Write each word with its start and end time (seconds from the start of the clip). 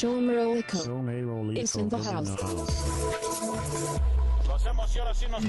Sean 0.00 0.26
Rolico 0.28 0.78
is 1.58 1.76
in 1.76 1.90
the 1.90 1.98
house. 1.98 2.30
Lo 4.48 4.54
hacemos 4.54 4.96
y 4.96 4.98
ahora 4.98 5.12
sí 5.12 5.26
nos... 5.28 5.42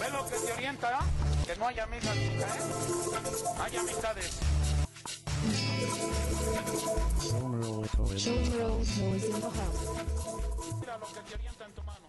¿Ves 0.00 0.12
lo 0.12 0.24
que 0.28 0.36
te 0.46 0.52
orienta? 0.52 0.90
¿eh? 0.90 1.46
Que 1.46 1.54
no 1.54 1.68
haya 1.68 1.84
amigas, 1.84 2.16
¿eh? 2.16 2.44
Hay 3.60 3.76
amistades. 3.76 4.40
Sean 7.20 7.62
Rolico 7.62 8.12
is 8.16 8.26
in 8.26 8.50
the 8.50 8.60
house. 8.60 8.98
Mira 10.80 10.98
lo 10.98 11.06
que 11.06 11.20
te 11.20 11.34
orienta 11.36 11.66
en 11.66 11.72
tu 11.72 11.82
mano. 11.84 12.07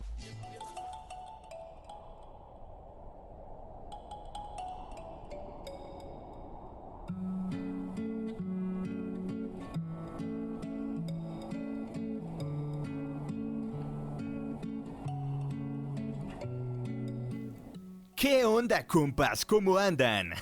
¿Qué 18.20 18.44
onda, 18.44 18.86
compas? 18.86 19.46
¿Cómo 19.46 19.78
andan? 19.78 20.34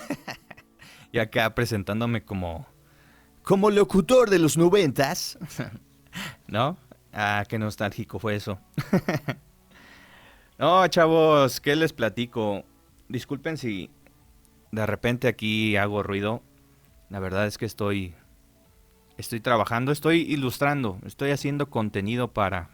y 1.12 1.20
acá 1.20 1.54
presentándome 1.54 2.26
como. 2.26 2.66
como 3.44 3.70
locutor 3.70 4.32
de 4.32 4.40
los 4.40 4.58
noventas. 4.58 5.38
¿No? 6.48 6.76
Ah, 7.14 7.44
qué 7.48 7.60
nostálgico 7.60 8.18
fue 8.18 8.34
eso. 8.34 8.58
no, 10.58 10.88
chavos, 10.88 11.62
¿qué 11.62 11.76
les 11.76 11.94
platico? 11.94 12.64
Disculpen 13.10 13.58
si 13.58 13.92
de 14.72 14.88
repente 14.88 15.28
aquí 15.28 15.78
hago 15.78 16.02
ruido. 16.02 16.42
La 17.12 17.20
verdad 17.20 17.46
es 17.46 17.60
que 17.60 17.68
estoy. 17.68 18.16
Estoy 19.20 19.40
trabajando, 19.40 19.92
estoy 19.92 20.22
ilustrando, 20.22 20.98
estoy 21.06 21.30
haciendo 21.30 21.70
contenido 21.70 22.34
para 22.34 22.72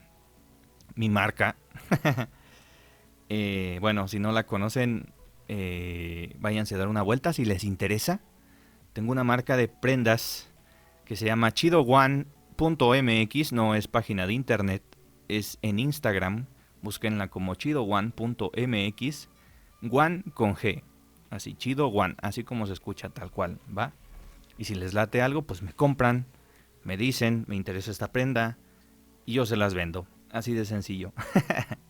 mi 0.95 1.09
marca. 1.09 1.57
Eh, 3.35 3.79
bueno, 3.81 4.07
si 4.07 4.19
no 4.19 4.31
la 4.31 4.45
conocen, 4.45 5.11
eh, 5.47 6.35
váyanse 6.37 6.75
a 6.75 6.77
dar 6.77 6.87
una 6.87 7.01
vuelta 7.01 7.33
si 7.33 7.45
les 7.45 7.63
interesa. 7.63 8.21
Tengo 8.93 9.11
una 9.11 9.23
marca 9.23 9.57
de 9.57 9.67
prendas 9.67 10.53
que 11.03 11.15
se 11.15 11.25
llama 11.25 11.51
chidoone.mx, 11.51 12.27
no 13.53 13.73
es 13.73 13.87
página 13.87 14.27
de 14.27 14.33
internet, 14.33 14.83
es 15.29 15.57
en 15.63 15.79
Instagram. 15.79 16.45
Búsquenla 16.83 17.29
como 17.29 17.55
chidoone.mx, 17.55 19.29
one 19.89 20.23
con 20.35 20.53
G, 20.53 20.83
así 21.31 21.55
chido 21.55 21.87
one, 21.87 22.13
así 22.21 22.43
como 22.43 22.67
se 22.67 22.73
escucha 22.73 23.09
tal 23.09 23.31
cual, 23.31 23.59
¿va? 23.75 23.93
Y 24.59 24.65
si 24.65 24.75
les 24.75 24.93
late 24.93 25.23
algo, 25.23 25.41
pues 25.41 25.63
me 25.63 25.73
compran, 25.73 26.27
me 26.83 26.97
dicen, 26.97 27.45
me 27.47 27.55
interesa 27.55 27.89
esta 27.89 28.11
prenda 28.11 28.59
y 29.25 29.33
yo 29.33 29.47
se 29.47 29.57
las 29.57 29.73
vendo, 29.73 30.05
así 30.29 30.53
de 30.53 30.65
sencillo. 30.65 31.13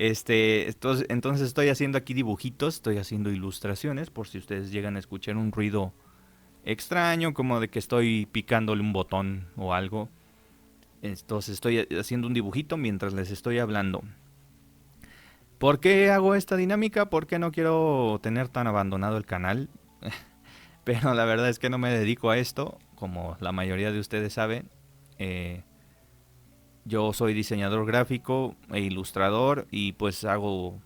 Este, 0.00 0.66
entonces, 0.66 1.06
entonces 1.10 1.46
estoy 1.48 1.68
haciendo 1.68 1.98
aquí 1.98 2.14
dibujitos, 2.14 2.76
estoy 2.76 2.96
haciendo 2.96 3.30
ilustraciones, 3.30 4.08
por 4.08 4.28
si 4.28 4.38
ustedes 4.38 4.72
llegan 4.72 4.96
a 4.96 4.98
escuchar 4.98 5.36
un 5.36 5.52
ruido 5.52 5.92
extraño, 6.64 7.34
como 7.34 7.60
de 7.60 7.68
que 7.68 7.78
estoy 7.78 8.24
picándole 8.24 8.80
un 8.80 8.94
botón 8.94 9.48
o 9.56 9.74
algo. 9.74 10.08
Entonces 11.02 11.52
estoy 11.52 11.86
haciendo 12.00 12.28
un 12.28 12.32
dibujito 12.32 12.78
mientras 12.78 13.12
les 13.12 13.30
estoy 13.30 13.58
hablando. 13.58 14.02
¿Por 15.58 15.80
qué 15.80 16.10
hago 16.10 16.34
esta 16.34 16.56
dinámica? 16.56 17.10
Porque 17.10 17.38
no 17.38 17.52
quiero 17.52 18.20
tener 18.22 18.48
tan 18.48 18.66
abandonado 18.66 19.18
el 19.18 19.26
canal. 19.26 19.68
Pero 20.84 21.12
la 21.12 21.26
verdad 21.26 21.50
es 21.50 21.58
que 21.58 21.68
no 21.68 21.76
me 21.76 21.90
dedico 21.90 22.30
a 22.30 22.38
esto, 22.38 22.78
como 22.94 23.36
la 23.40 23.52
mayoría 23.52 23.92
de 23.92 24.00
ustedes 24.00 24.32
saben. 24.32 24.70
Eh, 25.18 25.62
yo 26.90 27.12
soy 27.12 27.34
diseñador 27.34 27.86
gráfico 27.86 28.56
e 28.72 28.80
ilustrador 28.80 29.68
y 29.70 29.92
pues 29.92 30.24
hago 30.24 30.80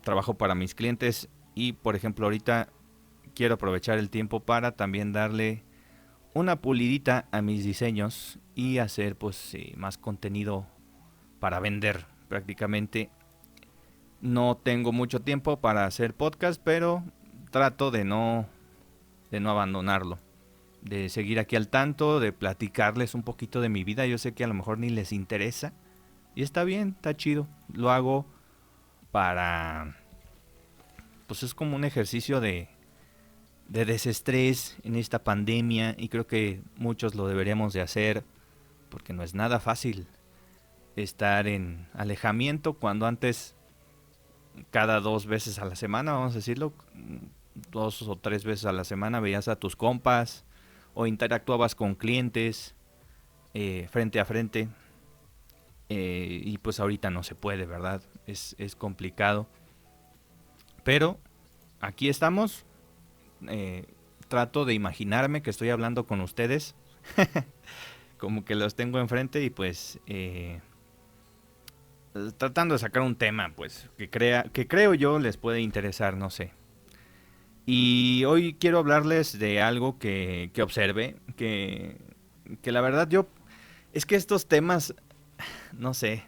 trabajo 0.00 0.34
para 0.34 0.54
mis 0.54 0.74
clientes 0.74 1.28
y 1.54 1.74
por 1.74 1.94
ejemplo 1.94 2.24
ahorita 2.24 2.70
quiero 3.34 3.54
aprovechar 3.54 3.98
el 3.98 4.08
tiempo 4.08 4.40
para 4.40 4.72
también 4.72 5.12
darle 5.12 5.62
una 6.32 6.56
pulidita 6.56 7.28
a 7.32 7.42
mis 7.42 7.64
diseños 7.64 8.38
y 8.54 8.78
hacer 8.78 9.14
pues 9.14 9.54
más 9.76 9.98
contenido 9.98 10.66
para 11.38 11.60
vender 11.60 12.06
prácticamente. 12.28 13.10
No 14.22 14.56
tengo 14.56 14.90
mucho 14.90 15.20
tiempo 15.20 15.60
para 15.60 15.84
hacer 15.84 16.14
podcast, 16.14 16.60
pero 16.64 17.04
trato 17.50 17.90
de 17.90 18.04
no 18.04 18.46
de 19.30 19.40
no 19.40 19.50
abandonarlo 19.50 20.18
de 20.82 21.08
seguir 21.08 21.38
aquí 21.38 21.56
al 21.56 21.68
tanto, 21.68 22.20
de 22.20 22.32
platicarles 22.32 23.14
un 23.14 23.22
poquito 23.22 23.60
de 23.60 23.68
mi 23.68 23.84
vida. 23.84 24.06
Yo 24.06 24.18
sé 24.18 24.32
que 24.32 24.44
a 24.44 24.48
lo 24.48 24.54
mejor 24.54 24.78
ni 24.78 24.90
les 24.90 25.12
interesa. 25.12 25.72
Y 26.34 26.42
está 26.42 26.64
bien, 26.64 26.94
está 26.96 27.16
chido. 27.16 27.48
Lo 27.72 27.90
hago 27.90 28.26
para... 29.10 29.96
Pues 31.26 31.42
es 31.42 31.54
como 31.54 31.76
un 31.76 31.84
ejercicio 31.84 32.40
de, 32.40 32.68
de 33.68 33.84
desestrés 33.84 34.76
en 34.82 34.96
esta 34.96 35.22
pandemia 35.22 35.94
y 35.96 36.08
creo 36.08 36.26
que 36.26 36.60
muchos 36.76 37.14
lo 37.14 37.28
deberíamos 37.28 37.72
de 37.72 37.80
hacer 37.80 38.24
porque 38.88 39.12
no 39.12 39.22
es 39.22 39.34
nada 39.34 39.60
fácil 39.60 40.08
estar 40.96 41.46
en 41.46 41.86
alejamiento 41.94 42.74
cuando 42.74 43.06
antes 43.06 43.54
cada 44.72 44.98
dos 44.98 45.26
veces 45.26 45.60
a 45.60 45.64
la 45.64 45.76
semana, 45.76 46.12
vamos 46.12 46.32
a 46.32 46.36
decirlo, 46.36 46.72
dos 47.70 48.02
o 48.02 48.16
tres 48.16 48.44
veces 48.44 48.66
a 48.66 48.72
la 48.72 48.84
semana 48.84 49.20
veías 49.20 49.46
a 49.46 49.56
tus 49.56 49.76
compas, 49.76 50.44
o 50.94 51.06
interactuabas 51.06 51.74
con 51.74 51.94
clientes 51.94 52.74
eh, 53.54 53.88
frente 53.90 54.20
a 54.20 54.24
frente. 54.24 54.68
Eh, 55.88 56.40
y 56.44 56.58
pues 56.58 56.78
ahorita 56.78 57.10
no 57.10 57.22
se 57.22 57.34
puede, 57.34 57.66
¿verdad? 57.66 58.02
Es, 58.26 58.54
complicado. 58.76 59.48
Pero 60.84 61.18
aquí 61.80 62.08
estamos. 62.08 62.64
Eh, 63.48 63.86
trato 64.28 64.64
de 64.64 64.74
imaginarme 64.74 65.42
que 65.42 65.50
estoy 65.50 65.70
hablando 65.70 66.06
con 66.06 66.20
ustedes. 66.20 66.76
Como 68.18 68.44
que 68.44 68.54
los 68.54 68.74
tengo 68.74 69.00
enfrente 69.00 69.42
y 69.42 69.50
pues 69.50 69.98
tratando 72.36 72.74
de 72.74 72.78
sacar 72.78 73.02
un 73.02 73.16
tema, 73.16 73.52
pues 73.56 73.88
que 73.96 74.10
crea, 74.10 74.44
que 74.52 74.68
creo 74.68 74.94
yo 74.94 75.18
les 75.18 75.36
puede 75.38 75.60
interesar, 75.60 76.16
no 76.16 76.28
sé. 76.28 76.52
Y 77.72 78.24
hoy 78.24 78.54
quiero 78.54 78.80
hablarles 78.80 79.38
de 79.38 79.62
algo 79.62 79.96
que, 80.00 80.50
que 80.52 80.60
observé, 80.60 81.14
que, 81.36 82.00
que 82.62 82.72
la 82.72 82.80
verdad 82.80 83.08
yo... 83.08 83.28
Es 83.92 84.06
que 84.06 84.16
estos 84.16 84.48
temas, 84.48 84.92
no 85.72 85.94
sé, 85.94 86.24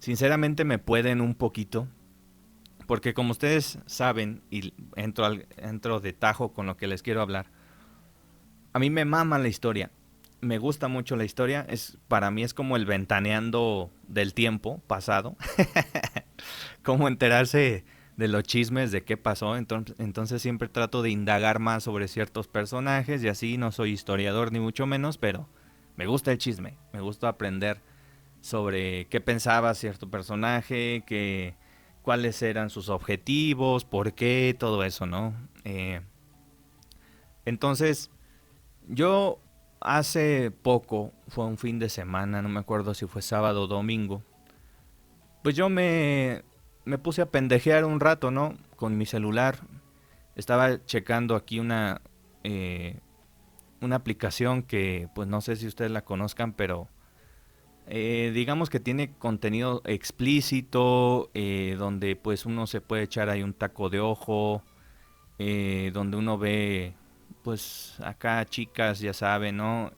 sinceramente 0.00 0.64
me 0.64 0.80
pueden 0.80 1.20
un 1.20 1.36
poquito. 1.36 1.86
Porque 2.88 3.14
como 3.14 3.30
ustedes 3.30 3.78
saben, 3.86 4.42
y 4.50 4.74
entro, 4.96 5.24
al, 5.26 5.46
entro 5.56 6.00
de 6.00 6.12
tajo 6.12 6.52
con 6.52 6.66
lo 6.66 6.76
que 6.76 6.88
les 6.88 7.00
quiero 7.00 7.22
hablar, 7.22 7.46
a 8.72 8.80
mí 8.80 8.90
me 8.90 9.04
mama 9.04 9.38
la 9.38 9.46
historia. 9.46 9.92
Me 10.40 10.58
gusta 10.58 10.88
mucho 10.88 11.14
la 11.14 11.24
historia. 11.24 11.64
Es, 11.68 11.96
para 12.08 12.32
mí 12.32 12.42
es 12.42 12.54
como 12.54 12.74
el 12.74 12.86
ventaneando 12.86 13.92
del 14.08 14.34
tiempo 14.34 14.82
pasado. 14.88 15.36
como 16.82 17.06
enterarse 17.06 17.84
de 18.16 18.28
los 18.28 18.42
chismes 18.44 18.92
de 18.92 19.04
qué 19.04 19.16
pasó, 19.16 19.56
entonces, 19.56 19.94
entonces 19.98 20.40
siempre 20.40 20.68
trato 20.68 21.02
de 21.02 21.10
indagar 21.10 21.58
más 21.58 21.84
sobre 21.84 22.08
ciertos 22.08 22.48
personajes 22.48 23.22
y 23.22 23.28
así 23.28 23.58
no 23.58 23.72
soy 23.72 23.92
historiador 23.92 24.52
ni 24.52 24.60
mucho 24.60 24.86
menos, 24.86 25.18
pero 25.18 25.48
me 25.96 26.06
gusta 26.06 26.32
el 26.32 26.38
chisme, 26.38 26.78
me 26.92 27.00
gusta 27.00 27.28
aprender 27.28 27.80
sobre 28.40 29.06
qué 29.08 29.20
pensaba 29.20 29.74
cierto 29.74 30.08
personaje, 30.10 31.02
qué, 31.06 31.56
cuáles 32.02 32.40
eran 32.42 32.70
sus 32.70 32.88
objetivos, 32.88 33.84
por 33.84 34.14
qué, 34.14 34.54
todo 34.58 34.84
eso, 34.84 35.06
¿no? 35.06 35.34
Eh, 35.64 36.00
entonces, 37.44 38.10
yo 38.88 39.40
hace 39.80 40.50
poco, 40.50 41.12
fue 41.28 41.44
un 41.46 41.58
fin 41.58 41.78
de 41.78 41.88
semana, 41.88 42.42
no 42.42 42.48
me 42.48 42.60
acuerdo 42.60 42.94
si 42.94 43.06
fue 43.06 43.22
sábado 43.22 43.62
o 43.62 43.66
domingo, 43.66 44.22
pues 45.42 45.54
yo 45.54 45.68
me 45.68 46.42
me 46.86 46.98
puse 46.98 47.20
a 47.20 47.30
pendejear 47.30 47.84
un 47.84 48.00
rato, 48.00 48.30
¿no? 48.30 48.56
Con 48.76 48.96
mi 48.96 49.04
celular. 49.06 49.58
Estaba 50.36 50.84
checando 50.86 51.34
aquí 51.34 51.58
una, 51.58 52.00
eh, 52.44 53.00
una 53.80 53.96
aplicación 53.96 54.62
que, 54.62 55.08
pues 55.14 55.28
no 55.28 55.40
sé 55.40 55.56
si 55.56 55.66
ustedes 55.66 55.90
la 55.90 56.04
conozcan, 56.04 56.52
pero 56.52 56.88
eh, 57.88 58.30
digamos 58.32 58.70
que 58.70 58.78
tiene 58.78 59.12
contenido 59.14 59.82
explícito, 59.84 61.30
eh, 61.34 61.74
donde 61.76 62.14
pues 62.14 62.46
uno 62.46 62.68
se 62.68 62.80
puede 62.80 63.02
echar 63.02 63.30
ahí 63.30 63.42
un 63.42 63.52
taco 63.52 63.90
de 63.90 64.00
ojo, 64.00 64.62
donde 65.38 66.16
uno 66.16 66.38
ve, 66.38 66.94
pues 67.42 67.96
acá 68.02 68.44
chicas, 68.46 69.00
ya 69.00 69.12
saben, 69.12 69.56
¿no? 69.58 69.92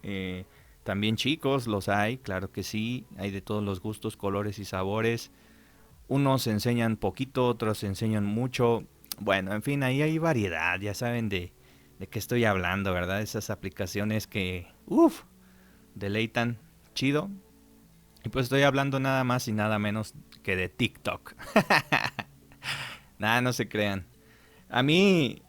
también 0.85 1.17
chicos 1.17 1.67
los 1.67 1.89
hay, 1.91 2.17
claro 2.17 2.51
que 2.51 2.63
sí, 2.63 3.05
hay 3.19 3.31
de 3.31 3.43
todos 3.43 3.63
los 3.63 3.81
gustos, 3.81 4.17
colores 4.17 4.59
y 4.59 4.65
sabores. 4.65 5.31
Unos 6.09 6.47
enseñan 6.47 6.97
poquito, 6.97 7.47
otros 7.47 7.85
enseñan 7.85 8.25
mucho. 8.25 8.85
Bueno, 9.21 9.55
en 9.55 9.63
fin, 9.63 9.83
ahí 9.83 10.01
hay 10.03 10.19
variedad, 10.19 10.81
ya 10.81 10.95
saben, 10.95 11.29
de, 11.29 11.53
de 11.99 12.07
qué 12.07 12.19
estoy 12.19 12.45
hablando, 12.45 12.93
¿verdad? 12.93 13.21
Esas 13.21 13.51
aplicaciones 13.51 14.27
que, 14.27 14.69
uff, 14.87 15.25
deleitan 15.95 16.59
chido. 16.95 17.31
Y 18.25 18.31
pues 18.31 18.45
estoy 18.45 18.63
hablando 18.63 19.01
nada 19.01 19.23
más 19.25 19.49
y 19.49 19.53
nada 19.53 19.79
menos 19.79 20.15
que 20.43 20.57
de 20.57 20.69
TikTok. 20.69 21.35
nada, 23.19 23.41
no 23.41 23.53
se 23.53 23.69
crean. 23.69 24.07
A 24.69 24.83
mí, 24.83 25.43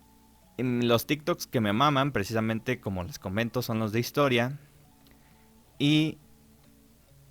los 0.57 1.05
TikToks 1.07 1.47
que 1.47 1.61
me 1.61 1.73
maman, 1.73 2.11
precisamente 2.11 2.79
como 2.79 3.03
les 3.03 3.19
comento, 3.19 3.61
son 3.61 3.79
los 3.79 3.91
de 3.91 3.99
historia. 3.99 4.59
Y... 5.77 6.17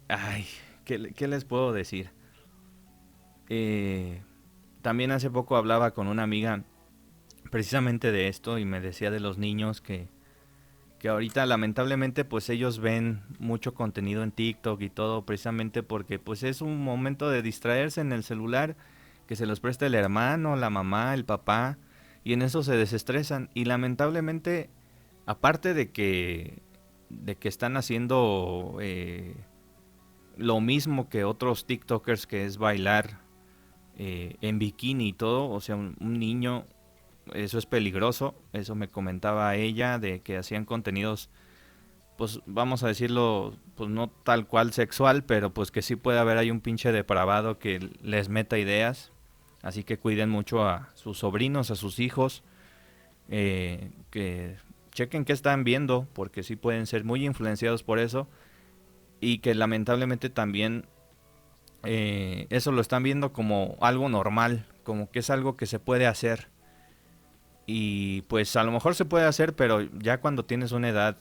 Ay, 0.09 0.47
¿qué, 0.85 1.13
qué 1.15 1.29
les 1.29 1.45
puedo 1.45 1.73
decir? 1.73 2.11
Eh, 3.49 4.23
también 4.83 5.11
hace 5.11 5.31
poco 5.31 5.56
hablaba 5.56 5.93
con 5.93 6.06
una 6.09 6.23
amiga 6.23 6.65
precisamente 7.50 8.12
de 8.12 8.29
esto 8.29 8.59
y 8.59 8.65
me 8.65 8.81
decía 8.81 9.11
de 9.11 9.21
los 9.21 9.39
niños 9.39 9.81
que, 9.81 10.09
que 10.99 11.09
ahorita 11.09 11.47
lamentablemente 11.47 12.25
pues 12.25 12.49
ellos 12.50 12.79
ven 12.79 13.23
mucho 13.39 13.75
contenido 13.75 14.23
en 14.23 14.33
TikTok 14.33 14.81
y 14.83 14.91
todo 14.91 15.25
precisamente 15.25 15.83
porque 15.83 16.19
pues 16.19 16.43
es 16.43 16.61
un 16.61 16.83
momento 16.83 17.31
de 17.31 17.43
distraerse 17.43 18.00
en 18.00 18.12
el 18.12 18.23
celular 18.23 18.77
que 19.27 19.37
se 19.37 19.47
los 19.47 19.61
presta 19.61 19.87
el 19.87 19.94
hermano, 19.94 20.56
la 20.56 20.71
mamá, 20.71 21.15
el 21.15 21.25
papá 21.25 21.79
y 22.25 22.33
en 22.33 22.43
eso 22.43 22.62
se 22.62 22.77
desestresan. 22.77 23.51
Y 23.55 23.65
lamentablemente 23.65 24.71
aparte 25.27 25.75
de 25.75 25.91
que 25.91 26.62
de 27.11 27.37
que 27.37 27.49
están 27.49 27.77
haciendo 27.79 28.77
eh, 28.81 29.35
lo 30.37 30.61
mismo 30.61 31.09
que 31.09 31.25
otros 31.25 31.67
TikTokers 31.67 32.27
que 32.27 32.44
es 32.44 32.59
bailar 32.59 33.28
eh, 34.00 34.37
en 34.43 34.61
bikini 34.61 35.09
y 35.09 35.12
todo, 35.12 35.50
o 35.50 35.61
sea, 35.61 35.75
un, 35.75 35.97
niño, 35.99 36.67
eso 37.35 37.59
es 37.59 37.67
peligroso, 37.67 38.37
eso 38.53 38.77
me 38.77 38.89
comentaba 38.89 39.56
ella, 39.56 39.99
de 39.99 40.21
que 40.21 40.37
hacían 40.37 40.65
contenidos, 40.65 41.31
pues 42.17 42.41
vamos 42.47 42.85
a 42.85 42.87
decirlo, 42.87 43.56
pues 43.75 43.91
no 43.91 44.09
tal 44.09 44.47
cual 44.47 44.73
sexual, 44.73 45.25
pero 45.25 45.53
pues 45.53 45.73
que 45.73 45.83
sí 45.83 45.97
puede 45.97 46.21
haber 46.21 46.39
ahí 46.39 46.53
un 46.53 46.61
pinche 46.61 46.93
depravado 46.93 47.59
que 47.59 47.91
les 48.00 48.29
meta 48.29 48.56
ideas, 48.56 49.11
así 49.62 49.83
que 49.83 49.99
cuiden 49.99 50.31
mucho 50.31 50.65
a 50.65 50.91
sus 50.94 51.19
sobrinos, 51.19 51.73
a 51.73 51.75
sus 51.75 51.99
hijos, 51.99 52.44
eh, 53.29 53.91
que 54.11 54.59
chequen 54.93 55.25
qué 55.25 55.33
están 55.33 55.65
viendo, 55.65 56.06
porque 56.12 56.44
sí 56.44 56.55
pueden 56.55 56.87
ser 56.87 57.03
muy 57.03 57.27
influenciados 57.27 57.83
por 57.83 57.99
eso, 57.99 58.29
y 59.21 59.39
que 59.39 59.56
lamentablemente 59.56 60.31
también 60.31 60.87
eh, 61.85 62.47
eso 62.51 62.73
lo 62.73 62.81
están 62.81 63.03
viendo 63.03 63.33
como 63.33 63.77
algo 63.81 64.09
normal, 64.09 64.67
como 64.83 65.11
que 65.11 65.21
es 65.21 65.31
algo 65.31 65.57
que 65.57 65.67
se 65.67 65.79
puede 65.79 66.07
hacer. 66.07 66.49
Y 67.67 68.23
pues 68.23 68.57
a 68.57 68.65
lo 68.65 68.73
mejor 68.73 68.95
se 68.95 69.05
puede 69.05 69.27
hacer, 69.27 69.55
pero 69.55 69.83
ya 69.99 70.21
cuando 70.21 70.45
tienes 70.45 70.73
una 70.73 70.89
edad 70.89 71.19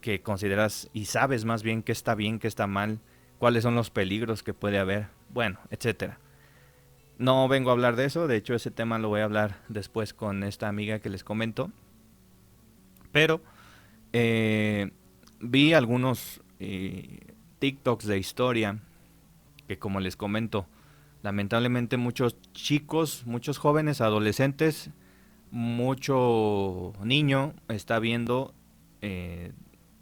que 0.00 0.22
consideras 0.22 0.88
y 0.92 1.06
sabes 1.06 1.44
más 1.44 1.62
bien 1.62 1.82
qué 1.82 1.92
está 1.92 2.14
bien, 2.14 2.38
qué 2.38 2.48
está 2.48 2.66
mal, 2.66 3.00
cuáles 3.38 3.62
son 3.62 3.74
los 3.74 3.90
peligros 3.90 4.42
que 4.42 4.54
puede 4.54 4.78
haber, 4.78 5.08
bueno, 5.28 5.58
etcétera. 5.70 6.18
No 7.18 7.48
vengo 7.48 7.70
a 7.70 7.72
hablar 7.72 7.96
de 7.96 8.04
eso, 8.04 8.26
de 8.26 8.36
hecho 8.36 8.54
ese 8.54 8.70
tema 8.70 8.98
lo 8.98 9.08
voy 9.08 9.20
a 9.20 9.24
hablar 9.24 9.62
después 9.68 10.14
con 10.14 10.42
esta 10.42 10.68
amiga 10.68 11.00
que 11.00 11.10
les 11.10 11.24
comento. 11.24 11.70
Pero 13.12 13.40
eh, 14.12 14.90
vi 15.40 15.72
algunos 15.72 16.42
eh, 16.60 17.34
TikToks 17.58 18.06
de 18.06 18.18
historia 18.18 18.80
que 19.66 19.78
como 19.78 20.00
les 20.00 20.16
comento, 20.16 20.66
lamentablemente 21.22 21.96
muchos 21.96 22.36
chicos, 22.52 23.24
muchos 23.26 23.58
jóvenes, 23.58 24.00
adolescentes, 24.00 24.90
mucho 25.50 26.92
niño 27.02 27.54
está 27.68 27.98
viendo 27.98 28.54
eh, 29.02 29.52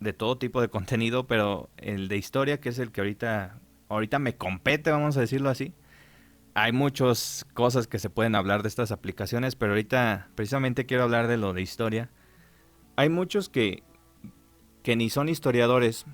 de 0.00 0.12
todo 0.12 0.38
tipo 0.38 0.60
de 0.60 0.68
contenido, 0.70 1.26
pero 1.26 1.70
el 1.76 2.08
de 2.08 2.16
historia, 2.16 2.60
que 2.60 2.70
es 2.70 2.78
el 2.78 2.92
que 2.92 3.00
ahorita, 3.00 3.58
ahorita 3.88 4.18
me 4.18 4.36
compete, 4.36 4.90
vamos 4.90 5.16
a 5.16 5.20
decirlo 5.20 5.50
así. 5.50 5.72
Hay 6.54 6.72
muchas 6.72 7.44
cosas 7.54 7.88
que 7.88 7.98
se 7.98 8.10
pueden 8.10 8.36
hablar 8.36 8.62
de 8.62 8.68
estas 8.68 8.92
aplicaciones, 8.92 9.56
pero 9.56 9.72
ahorita 9.72 10.28
precisamente 10.36 10.86
quiero 10.86 11.02
hablar 11.02 11.26
de 11.26 11.36
lo 11.36 11.52
de 11.52 11.62
historia. 11.62 12.10
Hay 12.96 13.08
muchos 13.08 13.48
que, 13.48 13.82
que 14.84 14.94
ni 14.94 15.10
son 15.10 15.28
historiadores, 15.28 16.06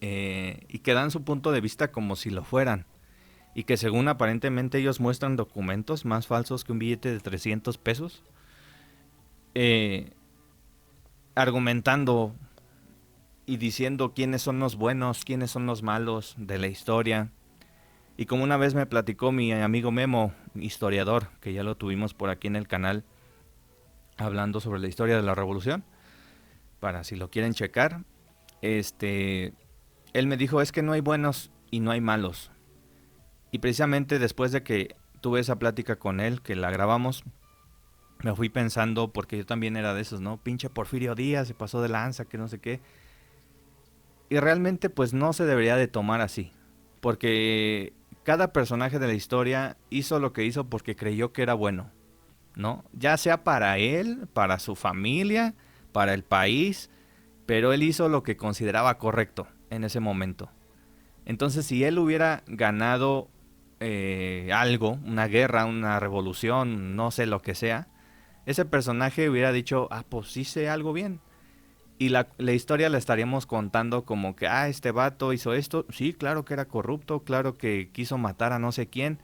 eh, 0.00 0.64
y 0.68 0.80
que 0.80 0.94
dan 0.94 1.10
su 1.10 1.24
punto 1.24 1.52
de 1.52 1.60
vista 1.60 1.92
como 1.92 2.16
si 2.16 2.30
lo 2.30 2.44
fueran. 2.44 2.86
Y 3.54 3.64
que 3.64 3.76
según 3.76 4.08
aparentemente 4.08 4.78
ellos 4.78 5.00
muestran 5.00 5.36
documentos 5.36 6.04
más 6.04 6.26
falsos 6.26 6.64
que 6.64 6.72
un 6.72 6.78
billete 6.78 7.10
de 7.10 7.20
300 7.20 7.78
pesos. 7.78 8.22
Eh, 9.54 10.12
argumentando 11.34 12.34
y 13.46 13.56
diciendo 13.56 14.12
quiénes 14.14 14.42
son 14.42 14.60
los 14.60 14.76
buenos, 14.76 15.24
quiénes 15.24 15.50
son 15.50 15.66
los 15.66 15.82
malos 15.82 16.34
de 16.38 16.58
la 16.58 16.68
historia. 16.68 17.32
Y 18.16 18.26
como 18.26 18.44
una 18.44 18.56
vez 18.56 18.74
me 18.74 18.86
platicó 18.86 19.32
mi 19.32 19.52
amigo 19.52 19.90
Memo, 19.90 20.32
historiador, 20.54 21.30
que 21.40 21.52
ya 21.52 21.62
lo 21.62 21.76
tuvimos 21.76 22.14
por 22.14 22.30
aquí 22.30 22.46
en 22.46 22.56
el 22.56 22.68
canal, 22.68 23.04
hablando 24.18 24.60
sobre 24.60 24.80
la 24.80 24.88
historia 24.88 25.16
de 25.16 25.22
la 25.22 25.34
revolución, 25.34 25.84
para 26.78 27.02
si 27.02 27.16
lo 27.16 27.30
quieren 27.30 27.54
checar, 27.54 28.04
este, 28.62 29.54
él 30.12 30.26
me 30.26 30.36
dijo, 30.36 30.60
es 30.60 30.72
que 30.72 30.82
no 30.82 30.92
hay 30.92 31.00
buenos 31.00 31.50
y 31.70 31.80
no 31.80 31.90
hay 31.90 32.00
malos. 32.00 32.50
Y 33.52 33.58
precisamente 33.58 34.18
después 34.18 34.52
de 34.52 34.62
que 34.62 34.96
tuve 35.20 35.40
esa 35.40 35.58
plática 35.58 35.96
con 35.96 36.20
él, 36.20 36.40
que 36.40 36.56
la 36.56 36.70
grabamos, 36.70 37.24
me 38.22 38.34
fui 38.34 38.48
pensando, 38.48 39.12
porque 39.12 39.38
yo 39.38 39.46
también 39.46 39.76
era 39.76 39.94
de 39.94 40.02
esos, 40.02 40.20
¿no? 40.20 40.38
Pinche 40.38 40.68
Porfirio 40.68 41.14
Díaz 41.14 41.48
se 41.48 41.54
pasó 41.54 41.80
de 41.82 41.88
lanza, 41.88 42.24
que 42.24 42.38
no 42.38 42.48
sé 42.48 42.58
qué. 42.58 42.80
Y 44.28 44.38
realmente 44.38 44.90
pues 44.90 45.12
no 45.12 45.32
se 45.32 45.44
debería 45.44 45.76
de 45.76 45.88
tomar 45.88 46.20
así, 46.20 46.52
porque 47.00 47.92
cada 48.22 48.52
personaje 48.52 48.98
de 48.98 49.06
la 49.06 49.14
historia 49.14 49.76
hizo 49.88 50.20
lo 50.20 50.32
que 50.32 50.44
hizo 50.44 50.68
porque 50.68 50.94
creyó 50.94 51.32
que 51.32 51.42
era 51.42 51.54
bueno, 51.54 51.90
¿no? 52.54 52.84
Ya 52.92 53.16
sea 53.16 53.42
para 53.42 53.78
él, 53.78 54.28
para 54.32 54.58
su 54.58 54.76
familia, 54.76 55.54
para 55.92 56.14
el 56.14 56.22
país, 56.22 56.90
pero 57.46 57.72
él 57.72 57.82
hizo 57.82 58.08
lo 58.08 58.22
que 58.22 58.36
consideraba 58.36 58.98
correcto 58.98 59.48
en 59.70 59.84
ese 59.84 60.00
momento. 60.00 60.50
Entonces, 61.24 61.66
si 61.66 61.84
él 61.84 61.98
hubiera 61.98 62.42
ganado 62.46 63.28
eh, 63.80 64.50
algo, 64.52 64.98
una 65.04 65.26
guerra, 65.26 65.64
una 65.64 65.98
revolución, 66.00 66.96
no 66.96 67.10
sé 67.10 67.26
lo 67.26 67.40
que 67.40 67.54
sea, 67.54 67.88
ese 68.46 68.64
personaje 68.64 69.30
hubiera 69.30 69.52
dicho, 69.52 69.88
ah, 69.90 70.04
pues 70.08 70.36
hice 70.36 70.68
algo 70.68 70.92
bien. 70.92 71.20
Y 71.98 72.08
la, 72.08 72.26
historia 72.38 72.88
la 72.88 72.96
estaríamos 72.96 73.44
contando 73.44 74.04
como 74.04 74.34
que, 74.34 74.48
ah, 74.48 74.68
este 74.68 74.90
vato 74.90 75.32
hizo 75.34 75.52
esto. 75.52 75.84
Sí, 75.90 76.14
claro 76.14 76.44
que 76.44 76.54
era 76.54 76.64
corrupto, 76.64 77.20
claro 77.24 77.58
que 77.58 77.90
quiso 77.92 78.16
matar 78.16 78.54
a 78.54 78.58
no 78.58 78.72
sé 78.72 78.86
quién, 78.86 79.18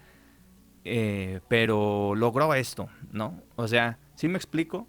eh, 0.85 1.41
pero 1.49 2.15
logró 2.15 2.53
esto, 2.55 2.89
¿no? 3.13 3.43
O 3.57 3.67
sea, 3.67 3.99
¿sí 4.15 4.29
me 4.29 4.37
explico? 4.37 4.87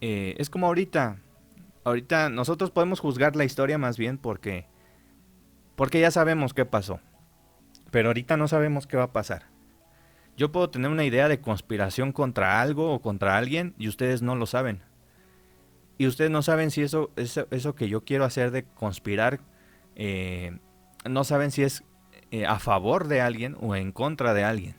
Eh, 0.00 0.34
es 0.38 0.48
como 0.48 0.66
ahorita, 0.66 1.18
ahorita 1.88 2.28
nosotros 2.30 2.70
podemos 2.70 3.00
juzgar 3.00 3.36
la 3.36 3.44
historia 3.44 3.78
más 3.78 3.98
bien 3.98 4.18
porque 4.18 4.66
porque 5.78 6.00
ya 6.00 6.10
sabemos 6.10 6.54
qué 6.54 6.64
pasó. 6.64 6.98
Pero 7.92 8.08
ahorita 8.08 8.36
no 8.36 8.48
sabemos 8.48 8.88
qué 8.88 8.96
va 8.96 9.04
a 9.04 9.12
pasar. 9.12 9.46
Yo 10.36 10.50
puedo 10.50 10.70
tener 10.70 10.90
una 10.90 11.04
idea 11.04 11.28
de 11.28 11.40
conspiración 11.40 12.10
contra 12.10 12.60
algo 12.60 12.92
o 12.92 13.00
contra 13.00 13.36
alguien 13.36 13.74
y 13.78 13.86
ustedes 13.86 14.20
no 14.20 14.34
lo 14.34 14.46
saben. 14.46 14.82
Y 15.96 16.08
ustedes 16.08 16.32
no 16.32 16.42
saben 16.42 16.72
si 16.72 16.82
eso, 16.82 17.10
eso, 17.14 17.46
eso 17.52 17.76
que 17.76 17.88
yo 17.88 18.04
quiero 18.04 18.24
hacer 18.24 18.50
de 18.50 18.64
conspirar, 18.64 19.40
eh, 19.94 20.58
no 21.08 21.22
saben 21.22 21.52
si 21.52 21.62
es 21.62 21.84
eh, 22.32 22.44
a 22.44 22.58
favor 22.58 23.06
de 23.06 23.20
alguien 23.20 23.56
o 23.60 23.76
en 23.76 23.92
contra 23.92 24.34
de 24.34 24.42
alguien. 24.42 24.76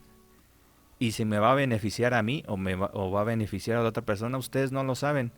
Y 0.98 1.14
si 1.14 1.24
me 1.24 1.40
va 1.40 1.54
a 1.54 1.56
beneficiar 1.56 2.14
a 2.14 2.24
mí 2.24 2.44
o, 2.46 2.58
me 2.58 2.76
o 2.76 3.12
va 3.12 3.22
a 3.22 3.26
beneficiar 3.26 3.78
a 3.78 3.84
la 3.84 3.90
otra 3.90 4.04
persona, 4.04 4.38
ustedes 4.38 4.74
no 4.74 4.84
lo 4.84 4.96
saben 4.96 5.32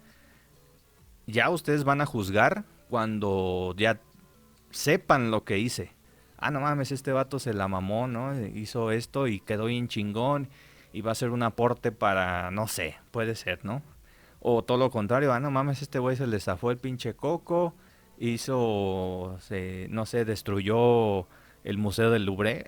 ya 1.32 1.50
ustedes 1.50 1.84
van 1.84 2.02
a 2.02 2.06
juzgar 2.06 2.66
cuando 2.90 3.74
ya 3.78 4.00
sepan 4.70 5.32
lo 5.32 5.44
que 5.44 5.60
hice. 5.60 5.94
Ah, 6.38 6.52
no 6.52 6.60
mames, 6.60 6.92
este 6.92 7.12
vato 7.12 7.40
se 7.40 7.54
la 7.54 7.68
mamó, 7.68 8.08
¿no? 8.08 8.34
Hizo 8.46 8.92
esto 8.92 9.28
y 9.28 9.40
quedó 9.40 9.66
bien 9.66 9.88
chingón 9.88 10.50
y 10.94 11.02
va 11.02 11.12
a 11.12 11.16
ser 11.16 11.30
un 11.30 11.44
aporte 11.44 11.92
para, 11.92 12.52
no 12.52 12.68
sé, 12.68 12.98
puede 13.12 13.36
ser, 13.36 13.64
¿no? 13.64 13.82
O 14.40 14.64
todo 14.64 14.78
lo 14.78 14.90
contrario, 14.90 15.34
ah, 15.34 15.40
no 15.40 15.52
mames, 15.52 15.82
este 15.82 16.00
güey 16.00 16.16
se 16.18 16.28
le 16.28 16.40
zafó 16.40 16.72
el 16.72 16.78
pinche 16.78 17.16
coco, 17.16 17.76
hizo, 18.18 19.38
se, 19.40 19.88
no 19.90 20.06
sé, 20.06 20.26
destruyó 20.26 21.28
el 21.64 21.78
Museo 21.78 22.10
del 22.10 22.26
Louvre. 22.26 22.66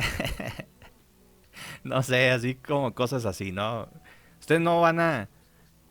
no 1.84 2.03
sé, 2.03 2.32
así 2.32 2.55
como 2.55 2.93
cosas 2.93 3.25
así, 3.25 3.51
¿no? 3.51 3.89
Ustedes 4.39 4.62
no 4.62 4.82
van 4.82 5.00
a, 5.00 5.29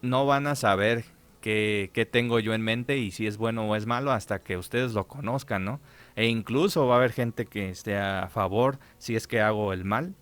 no 0.03 0.25
van 0.25 0.47
a 0.47 0.55
saber 0.55 1.05
qué, 1.43 2.09
tengo 2.11 2.39
yo 2.39 2.55
en 2.55 2.63
mente 2.63 2.97
y 2.97 3.11
si 3.11 3.27
es 3.27 3.37
bueno 3.37 3.69
o 3.69 3.77
es 3.77 3.85
malo 3.85 4.13
hasta 4.13 4.39
que 4.39 4.57
ustedes 4.57 4.95
lo 4.95 5.07
conozcan, 5.07 5.65
¿no? 5.65 5.81
E 6.17 6.27
incluso 6.27 6.87
va 6.87 6.95
a 6.95 6.99
haber 6.99 7.13
gente 7.13 7.45
que 7.45 7.69
esté 7.69 7.99
a 7.99 8.29
favor 8.29 8.79
si 8.97 9.15
es 9.15 9.27
que 9.27 9.43
hago 9.43 9.75
el 9.75 9.85
mal 9.85 10.15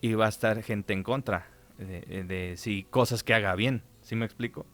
y 0.00 0.14
va 0.14 0.26
a 0.26 0.28
estar 0.28 0.62
gente 0.62 0.92
en 0.92 1.02
contra 1.02 1.48
de, 1.78 2.54
si 2.56 2.84
cosas 2.84 3.24
que 3.24 3.34
haga 3.34 3.54
bien, 3.56 3.82
¿sí 4.02 4.14
me 4.14 4.24
explico? 4.24 4.66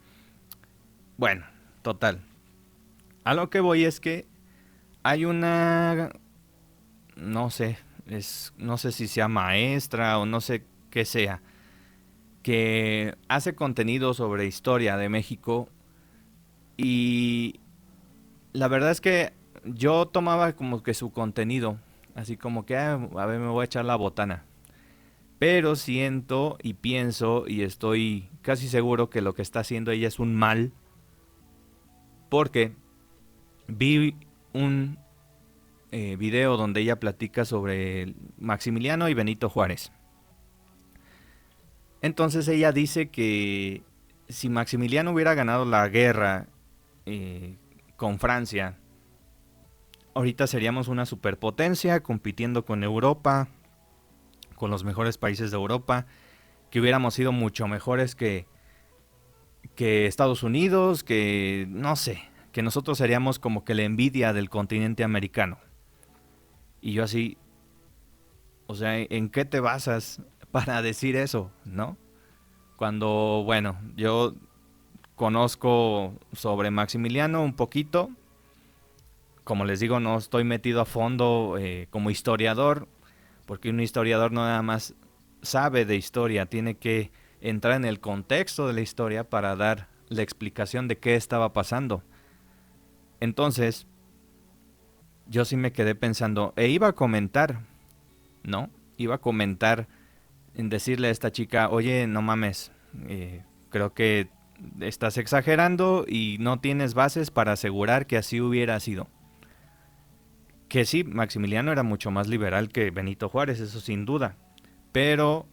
Bueno, 1.17 1.47
total. 1.81 2.21
A 3.25 3.35
lo 3.35 3.49
que 3.49 3.61
voy 3.61 3.85
es 3.85 4.01
que 4.01 4.27
hay 5.03 5.25
una 5.25 6.11
no 7.17 7.51
sé, 7.51 7.79
es 8.07 8.53
no 8.59 8.77
sé 8.77 8.93
si 8.93 9.09
sea 9.09 9.29
maestra 9.29 10.19
o 10.19 10.27
no 10.27 10.41
sé 10.41 10.65
qué 10.91 11.05
sea 11.05 11.41
que 12.43 13.15
hace 13.29 13.55
contenido 13.55 14.15
sobre 14.15 14.47
historia 14.47 14.97
de 14.97 15.09
México 15.09 15.69
y 16.77 17.61
la 18.53 18.69
verdad 18.69 18.91
es 18.91 19.01
que 19.01 19.33
yo 19.65 20.07
tomaba 20.07 20.53
como 20.55 20.83
que 20.83 20.95
su 20.95 21.13
contenido, 21.13 21.79
así 22.15 22.37
como 22.37 22.67
que 22.67 22.77
ah, 22.77 23.01
a 23.17 23.27
ver 23.27 23.41
me 23.41 23.49
voy 23.49 23.63
a 23.63 23.67
echar 23.67 23.85
la 23.85 23.97
botana. 23.97 24.45
Pero 25.39 25.75
siento 25.75 26.57
y 26.63 26.75
pienso 26.75 27.45
y 27.49 27.63
estoy 27.63 28.29
casi 28.43 28.69
seguro 28.69 29.11
que 29.11 29.21
lo 29.21 29.35
que 29.35 29.43
está 29.43 29.61
haciendo 29.61 29.91
ella 29.91 30.07
es 30.07 30.21
un 30.21 30.37
mal. 30.37 30.73
Porque 32.29 32.73
vi 33.67 34.15
un 34.53 34.99
eh, 35.91 36.17
video 36.17 36.57
donde 36.57 36.81
ella 36.81 37.01
platica 37.01 37.45
sobre 37.45 38.15
Maximiliano 38.39 39.09
y 39.09 39.15
Benito 39.15 39.51
Juárez. 39.51 39.91
Entonces 42.03 42.47
ella 42.49 42.71
dice 42.73 43.11
que 43.11 43.83
si 44.29 44.49
Maximiliano 44.49 45.13
hubiera 45.13 45.35
ganado 45.35 45.65
la 45.65 45.89
guerra 45.89 46.47
eh, 47.07 47.59
con 47.97 48.19
Francia, 48.19 48.79
ahorita 50.15 50.47
seríamos 50.47 50.89
una 50.89 51.07
superpotencia 51.07 52.03
compitiendo 52.03 52.65
con 52.65 52.85
Europa, 52.85 53.49
con 54.57 54.71
los 54.71 54.85
mejores 54.85 55.19
países 55.19 55.51
de 55.51 55.57
Europa, 55.57 56.07
que 56.71 56.81
hubiéramos 56.81 57.15
sido 57.15 57.33
mucho 57.33 57.69
mejores 57.69 58.15
que, 58.15 58.47
que 59.75 60.07
Estados 60.07 60.43
Unidos, 60.43 61.05
que 61.05 61.67
no 61.69 61.97
sé, 61.97 62.23
que 62.53 62.63
nosotros 62.63 62.99
seríamos 62.99 63.39
como 63.39 63.65
que 63.65 63.75
la 63.75 63.83
envidia 63.83 64.33
del 64.33 64.51
continente 64.51 65.05
americano. 65.05 65.59
Y 66.81 66.93
yo 66.93 67.05
así, 67.05 67.39
o 68.67 68.75
sea, 68.75 68.99
¿en 68.99 69.31
qué 69.31 69.45
te 69.45 69.61
basas 69.61 70.23
para 70.51 70.83
decir 70.83 71.17
eso, 71.17 71.51
¿no? 71.65 71.97
Cuando, 72.77 73.43
bueno, 73.45 73.79
yo 73.97 74.35
conozco 75.17 76.15
sobre 76.33 76.71
Maximiliano 76.71 77.43
un 77.43 77.55
poquito. 77.55 78.11
Como 79.45 79.65
les 79.65 79.81
digo, 79.81 80.01
no 80.01 80.17
estoy 80.19 80.45
metido 80.45 80.81
a 80.81 80.85
fondo 80.85 81.57
eh, 81.59 81.89
como 81.91 82.11
historiador, 82.11 82.89
porque 83.47 83.71
un 83.71 83.81
historiador 83.81 84.33
no 84.33 84.43
nada 84.45 84.63
más 84.63 84.95
sabe 85.43 85.85
de 85.85 85.97
historia, 85.97 86.47
tiene 86.47 86.77
que 86.77 87.11
entrar 87.41 87.75
en 87.75 87.85
el 87.85 88.01
contexto 88.01 88.69
de 88.69 88.73
la 88.73 88.81
historia 88.81 89.29
para 89.29 89.57
dar 89.57 89.89
la 90.09 90.23
explicación 90.23 90.87
de 90.89 90.99
qué 90.99 91.17
estaba 91.17 91.53
pasando. 91.53 92.05
Entonces, 93.21 93.87
yo 95.27 95.45
sí 95.45 95.57
me 95.57 95.73
quedé 95.73 95.95
pensando, 95.95 96.53
e 96.57 96.69
iba 96.69 96.89
a 96.89 96.93
comentar, 96.93 97.61
¿no? 98.43 98.71
Iba 98.97 99.17
a 99.17 99.19
comentar 99.19 99.89
en 100.55 100.69
decirle 100.69 101.09
a 101.09 101.11
esta 101.11 101.33
chica, 101.33 101.69
oye, 101.69 102.07
no 102.07 102.23
mames, 102.23 102.73
eh, 103.09 103.43
creo 103.71 103.95
que 103.95 104.29
estás 104.81 105.19
exagerando 105.19 106.05
y 106.09 106.37
no 106.41 106.61
tienes 106.61 106.95
bases 106.95 107.31
para 107.31 107.53
asegurar 107.53 108.07
que 108.07 108.17
así 108.17 108.41
hubiera 108.41 108.79
sido. 108.81 109.09
Que 110.69 110.85
sí, 110.85 111.05
Maximiliano 111.05 111.73
era 111.73 111.83
mucho 111.83 112.11
más 112.11 112.29
liberal 112.29 112.69
que 112.71 112.91
Benito 112.91 113.29
Juárez, 113.29 113.61
eso 113.61 113.81
sin 113.81 114.05
duda. 114.05 114.37
Pero 114.93 115.47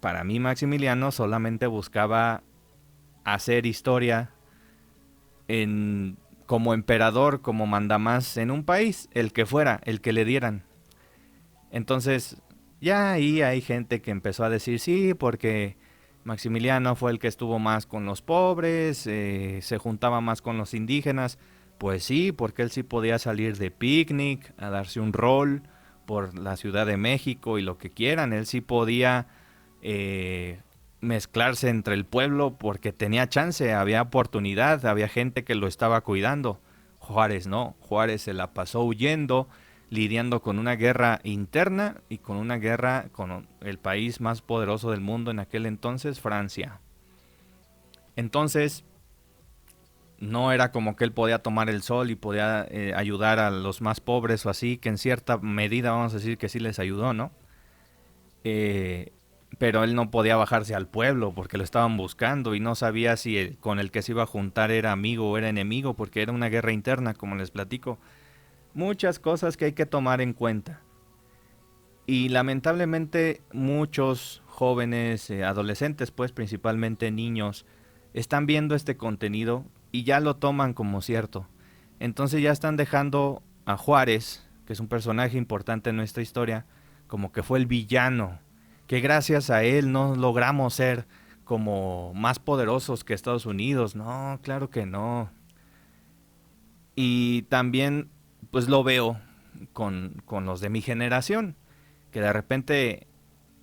para 0.00 0.24
mí 0.24 0.40
Maximiliano 0.40 1.10
solamente 1.10 1.66
buscaba 1.66 2.42
hacer 3.24 3.66
historia 3.66 4.30
en, 5.48 6.16
como 6.46 6.74
emperador, 6.74 7.42
como 7.42 7.66
mandamás 7.66 8.36
en 8.36 8.50
un 8.50 8.64
país, 8.64 9.08
el 9.12 9.32
que 9.32 9.46
fuera, 9.46 9.80
el 9.84 10.00
que 10.00 10.12
le 10.12 10.24
dieran. 10.24 10.64
Entonces, 11.70 12.40
ya 12.80 13.12
ahí 13.12 13.42
hay 13.42 13.60
gente 13.60 14.00
que 14.00 14.10
empezó 14.10 14.44
a 14.44 14.50
decir, 14.50 14.80
sí, 14.80 15.14
porque 15.14 15.76
Maximiliano 16.28 16.94
fue 16.94 17.10
el 17.10 17.18
que 17.18 17.26
estuvo 17.26 17.58
más 17.58 17.86
con 17.86 18.04
los 18.04 18.20
pobres, 18.20 19.06
eh, 19.06 19.60
se 19.62 19.78
juntaba 19.78 20.20
más 20.20 20.42
con 20.42 20.58
los 20.58 20.74
indígenas. 20.74 21.38
Pues 21.78 22.04
sí, 22.04 22.32
porque 22.32 22.60
él 22.60 22.70
sí 22.70 22.82
podía 22.82 23.18
salir 23.18 23.56
de 23.56 23.70
picnic, 23.70 24.52
a 24.58 24.68
darse 24.68 25.00
un 25.00 25.14
rol 25.14 25.62
por 26.04 26.38
la 26.38 26.58
Ciudad 26.58 26.84
de 26.84 26.98
México 26.98 27.58
y 27.58 27.62
lo 27.62 27.78
que 27.78 27.88
quieran. 27.88 28.34
Él 28.34 28.44
sí 28.44 28.60
podía 28.60 29.26
eh, 29.80 30.60
mezclarse 31.00 31.70
entre 31.70 31.94
el 31.94 32.04
pueblo 32.04 32.58
porque 32.58 32.92
tenía 32.92 33.30
chance, 33.30 33.72
había 33.72 34.02
oportunidad, 34.02 34.84
había 34.84 35.08
gente 35.08 35.44
que 35.44 35.54
lo 35.54 35.66
estaba 35.66 36.02
cuidando. 36.02 36.60
Juárez 36.98 37.46
no, 37.46 37.74
Juárez 37.80 38.20
se 38.20 38.34
la 38.34 38.52
pasó 38.52 38.82
huyendo, 38.82 39.48
lidiando 39.90 40.42
con 40.42 40.58
una 40.58 40.76
guerra 40.76 41.20
interna 41.24 42.02
y 42.08 42.18
con 42.18 42.36
una 42.36 42.56
guerra 42.56 43.08
con 43.12 43.48
el 43.60 43.78
país 43.78 44.20
más 44.20 44.42
poderoso 44.42 44.90
del 44.90 45.00
mundo 45.00 45.30
en 45.30 45.38
aquel 45.38 45.66
entonces, 45.66 46.20
Francia. 46.20 46.80
Entonces, 48.16 48.84
no 50.18 50.52
era 50.52 50.72
como 50.72 50.96
que 50.96 51.04
él 51.04 51.12
podía 51.12 51.38
tomar 51.38 51.70
el 51.70 51.82
sol 51.82 52.10
y 52.10 52.16
podía 52.16 52.66
eh, 52.70 52.92
ayudar 52.96 53.38
a 53.38 53.50
los 53.50 53.80
más 53.80 54.00
pobres 54.00 54.44
o 54.46 54.50
así, 54.50 54.76
que 54.76 54.88
en 54.88 54.98
cierta 54.98 55.38
medida 55.38 55.92
vamos 55.92 56.12
a 56.12 56.16
decir 56.16 56.36
que 56.36 56.48
sí 56.48 56.58
les 56.58 56.78
ayudó, 56.78 57.14
¿no? 57.14 57.30
Eh, 58.44 59.12
pero 59.58 59.82
él 59.82 59.94
no 59.94 60.10
podía 60.10 60.36
bajarse 60.36 60.74
al 60.74 60.88
pueblo 60.88 61.32
porque 61.34 61.56
lo 61.56 61.64
estaban 61.64 61.96
buscando 61.96 62.54
y 62.54 62.60
no 62.60 62.74
sabía 62.74 63.16
si 63.16 63.38
el, 63.38 63.56
con 63.58 63.78
el 63.78 63.90
que 63.90 64.02
se 64.02 64.12
iba 64.12 64.24
a 64.24 64.26
juntar 64.26 64.70
era 64.70 64.92
amigo 64.92 65.30
o 65.30 65.38
era 65.38 65.48
enemigo 65.48 65.94
porque 65.94 66.22
era 66.22 66.32
una 66.32 66.48
guerra 66.48 66.72
interna, 66.72 67.14
como 67.14 67.34
les 67.36 67.50
platico 67.50 67.98
muchas 68.74 69.18
cosas 69.18 69.56
que 69.56 69.66
hay 69.66 69.72
que 69.72 69.86
tomar 69.86 70.20
en 70.20 70.32
cuenta. 70.32 70.80
Y 72.06 72.30
lamentablemente 72.30 73.42
muchos 73.52 74.42
jóvenes, 74.46 75.28
eh, 75.30 75.44
adolescentes, 75.44 76.10
pues 76.10 76.32
principalmente 76.32 77.10
niños, 77.10 77.66
están 78.14 78.46
viendo 78.46 78.74
este 78.74 78.96
contenido 78.96 79.64
y 79.92 80.04
ya 80.04 80.20
lo 80.20 80.36
toman 80.36 80.74
como 80.74 81.02
cierto. 81.02 81.46
Entonces 82.00 82.42
ya 82.42 82.50
están 82.50 82.76
dejando 82.76 83.42
a 83.66 83.76
Juárez, 83.76 84.48
que 84.66 84.72
es 84.72 84.80
un 84.80 84.88
personaje 84.88 85.36
importante 85.36 85.90
en 85.90 85.96
nuestra 85.96 86.22
historia, 86.22 86.66
como 87.06 87.32
que 87.32 87.42
fue 87.42 87.58
el 87.58 87.66
villano, 87.66 88.38
que 88.86 89.00
gracias 89.00 89.50
a 89.50 89.62
él 89.64 89.92
no 89.92 90.16
logramos 90.16 90.74
ser 90.74 91.06
como 91.44 92.12
más 92.14 92.38
poderosos 92.38 93.04
que 93.04 93.14
Estados 93.14 93.46
Unidos. 93.46 93.96
No, 93.96 94.38
claro 94.42 94.70
que 94.70 94.86
no. 94.86 95.30
Y 96.94 97.42
también 97.42 98.10
pues 98.50 98.68
lo 98.68 98.82
veo 98.82 99.20
con, 99.72 100.22
los 100.44 100.60
de 100.60 100.68
mi 100.68 100.80
generación, 100.80 101.56
que 102.10 102.20
de 102.20 102.32
repente 102.32 103.06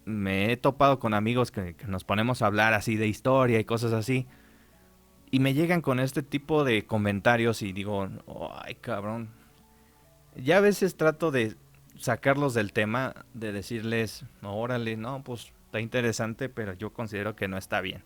me 0.06 0.52
he 0.52 0.58
topado 0.58 1.00
con 1.00 1.14
amigos 1.14 1.52
que, 1.52 1.76
nos 1.88 2.04
ponemos 2.04 2.42
a 2.42 2.48
hablar 2.48 2.74
así 2.74 2.96
de 2.96 3.08
historia 3.08 3.60
y 3.60 3.66
cosas 3.66 3.94
así, 3.94 4.28
y 5.32 5.40
me 5.40 5.54
llegan 5.54 5.82
con 5.82 6.00
este 6.00 6.24
tipo 6.24 6.64
de 6.64 6.86
comentarios 6.86 7.62
y 7.62 7.74
digo, 7.74 8.10
ay 8.64 8.76
cabrón, 8.76 9.30
ya 10.36 10.58
a 10.58 10.62
veces 10.62 10.96
trato 10.98 11.32
de 11.32 11.56
sacarlos 11.98 12.54
del 12.54 12.74
tema, 12.74 13.26
de 13.34 13.52
decirles, 13.52 14.26
órale, 14.44 14.98
no, 14.98 15.24
pues 15.24 15.54
está 15.66 15.80
interesante, 15.80 16.50
pero 16.50 16.74
yo 16.74 16.94
considero 16.94 17.36
que 17.36 17.48
no 17.48 17.58
está 17.58 17.82
bien. 17.82 18.04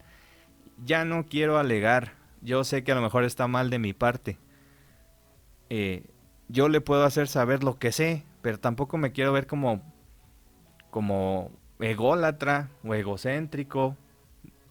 Ya 0.86 1.06
no 1.06 1.26
quiero 1.26 1.58
alegar, 1.58 2.14
yo 2.42 2.64
sé 2.64 2.84
que 2.84 2.92
a 2.92 2.96
lo 2.96 3.02
mejor 3.02 3.26
está 3.26 3.48
mal 3.48 3.70
de 3.70 3.80
mi 3.80 3.94
parte. 3.94 4.38
Eh, 5.70 6.04
yo 6.50 6.68
le 6.68 6.82
puedo 6.82 7.06
hacer 7.06 7.28
saber 7.28 7.64
lo 7.64 7.80
que 7.80 7.92
sé, 7.92 8.26
pero 8.42 8.60
tampoco 8.60 8.98
me 8.98 9.12
quiero 9.12 9.32
ver 9.32 9.48
como 9.48 9.82
como 10.90 11.52
ególatra 11.80 12.70
o 12.84 12.94
egocéntrico, 12.94 13.96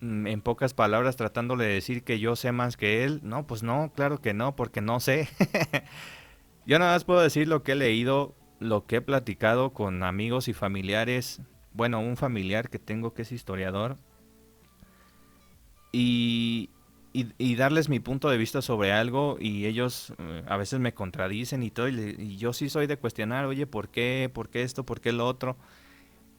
mm, 0.00 0.26
en 0.26 0.40
pocas 0.40 0.75
palabras 0.75 1.16
tratándole 1.16 1.64
de 1.64 1.75
decir 1.75 2.02
que 2.04 2.18
yo 2.18 2.37
sé 2.37 2.52
más 2.52 2.76
que 2.76 3.04
él. 3.04 3.20
No, 3.23 3.47
pues 3.47 3.62
no, 3.62 3.92
claro 3.94 4.20
que 4.20 4.35
no, 4.35 4.56
porque 4.56 4.80
no 4.80 5.00
sé. 5.00 5.28
yo 6.66 6.78
nada 6.78 6.94
más 6.94 7.04
puedo 7.04 7.20
decir 7.20 7.49
lo 7.49 7.62
que 7.62 7.73
he 7.73 7.76
leído, 7.76 8.35
lo 8.61 8.87
que 8.87 8.97
he 8.97 9.00
platicado 9.00 9.73
con 9.73 10.02
amigos 10.02 10.49
y 10.49 10.52
familiares. 10.52 11.40
Bueno, 11.73 12.00
un 12.00 12.16
familiar 12.16 12.68
que 12.70 12.78
tengo 12.78 13.14
que 13.14 13.23
es 13.23 13.32
historiador. 13.32 13.97
Y, 15.92 16.70
y, 17.12 17.57
darles 17.57 17.88
mi 17.88 18.00
punto 18.00 18.29
de 18.29 18.37
vista 18.37 18.62
sobre 18.62 18.93
algo 18.93 19.38
y 19.41 19.67
ellos 19.67 20.12
eh, 20.19 20.43
a 20.47 20.57
veces 20.57 20.79
me 20.79 20.95
contradicen 20.95 21.62
y 21.62 21.71
todo 21.71 21.88
y, 21.88 22.37
yo 22.37 22.53
sí 22.53 22.69
soy 22.69 22.87
de 22.87 22.97
cuestionar, 22.99 23.47
oye, 23.47 23.67
¿por 23.67 23.88
qué? 23.88 24.31
¿Por 24.33 24.49
qué 24.50 24.62
esto? 24.62 24.85
¿Por 24.85 25.00
qué 25.00 25.12
lo 25.12 25.27
otro? 25.27 25.57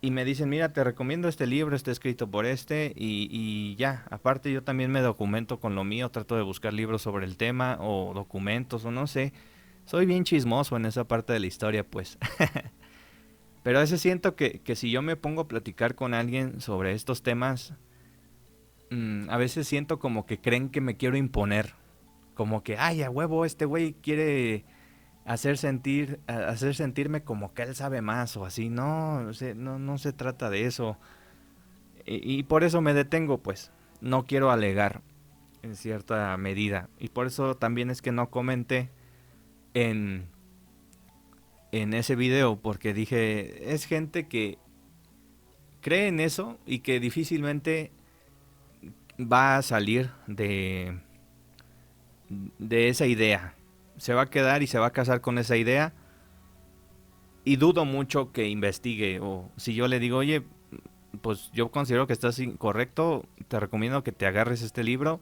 Y 0.02 0.12
me 0.12 0.24
dicen, 0.24 0.48
mira, 0.48 0.72
te 0.72 0.84
recomiendo 0.84 1.28
este 1.28 1.48
libro, 1.48 1.76
está 1.76 1.92
escrito 1.92 2.30
por 2.30 2.46
este 2.46 2.94
y, 2.96 3.28
y 3.32 3.76
ya, 3.76 4.06
aparte 4.12 4.52
yo 4.52 4.64
también 4.64 4.92
me 4.92 5.02
documento 5.02 5.60
con 5.60 5.76
lo 5.76 5.84
mío, 5.84 6.10
trato 6.10 6.36
de 6.38 6.44
buscar 6.44 6.74
libros 6.74 7.02
sobre 7.02 7.26
el 7.26 7.36
tema 7.36 7.78
o 7.82 8.14
documentos 8.14 8.86
o 8.86 8.92
no 8.92 9.08
sé. 9.08 9.34
Soy 9.86 10.06
bien 10.06 10.24
chismoso 10.24 10.78
en 10.78 10.86
esa 10.86 11.06
parte 11.06 11.34
de 11.34 11.40
la 11.40 11.48
historia, 11.48 11.84
pues. 11.84 12.18
Pero 13.64 13.80
a 13.80 13.82
veces 13.82 14.00
siento 14.00 14.36
que, 14.36 14.62
que 14.62 14.76
si 14.76 14.92
yo 14.92 15.02
me 15.02 15.18
pongo 15.18 15.42
a 15.42 15.48
platicar 15.48 15.96
con 15.96 16.14
alguien 16.14 16.62
sobre 16.62 16.94
estos 16.94 17.24
temas, 17.24 17.74
Mm, 18.92 19.30
a 19.30 19.38
veces 19.38 19.68
siento 19.68 20.00
como 20.00 20.26
que 20.26 20.40
creen 20.40 20.70
que 20.70 20.82
me 20.82 20.98
quiero 20.98 21.18
imponer 21.18 21.76
como 22.40 22.64
que, 22.64 22.78
ay, 22.78 23.04
a 23.04 23.10
huevo, 23.10 23.44
este 23.44 23.66
güey 23.66 23.96
quiere 23.96 24.64
hacer 25.26 25.58
sentir, 25.58 26.22
hacer 26.26 26.74
sentirme 26.74 27.22
como 27.22 27.54
que 27.54 27.64
él 27.64 27.76
sabe 27.76 28.02
más 28.02 28.38
o 28.38 28.46
así. 28.46 28.70
No, 28.70 29.30
no, 29.56 29.78
no 29.78 29.98
se 29.98 30.14
trata 30.14 30.50
de 30.50 30.66
eso. 30.66 30.98
Y, 32.06 32.44
por 32.44 32.64
eso 32.64 32.80
me 32.80 32.94
detengo, 32.94 33.40
pues. 33.40 33.74
No 34.00 34.26
quiero 34.26 34.52
alegar 34.52 35.02
en 35.64 35.76
cierta 35.76 36.38
medida. 36.38 36.88
Y 36.98 37.10
por 37.10 37.28
eso 37.28 37.56
también 37.58 37.90
es 37.90 38.02
que 38.02 38.14
no 38.14 38.30
comenté 38.30 38.90
en, 39.74 40.30
en 41.74 41.94
ese 41.94 42.16
video, 42.16 42.56
porque 42.56 42.94
dije, 42.94 43.74
es 43.74 43.84
gente 43.84 44.30
que 44.30 44.58
cree 45.82 46.08
en 46.08 46.22
eso 46.22 46.58
y 46.66 46.80
que 46.80 47.02
difícilmente 47.02 47.92
va 49.20 49.58
a 49.58 49.62
salir 49.62 50.12
de, 50.28 51.00
de 52.58 52.90
esa 52.90 53.06
idea. 53.06 53.56
Se 53.98 54.14
va 54.14 54.24
a 54.24 54.30
quedar 54.30 54.64
y 54.64 54.68
se 54.68 54.80
va 54.80 54.88
a 54.88 54.94
casar 54.94 55.22
con 55.22 55.38
esa 55.38 55.58
idea. 55.58 55.94
Y 57.44 57.58
dudo 57.58 57.86
mucho 57.86 58.32
que 58.32 58.48
investigue. 58.48 59.20
O 59.22 59.50
si 59.58 59.74
yo 59.74 59.88
le 59.88 60.00
digo, 60.00 60.18
oye, 60.18 60.44
pues 61.22 61.52
yo 61.54 61.70
considero 61.72 62.08
que 62.08 62.14
estás 62.14 62.40
incorrecto, 62.40 63.26
te 63.48 63.60
recomiendo 63.60 64.04
que 64.04 64.12
te 64.12 64.26
agarres 64.26 64.62
este 64.62 64.84
libro 64.84 65.20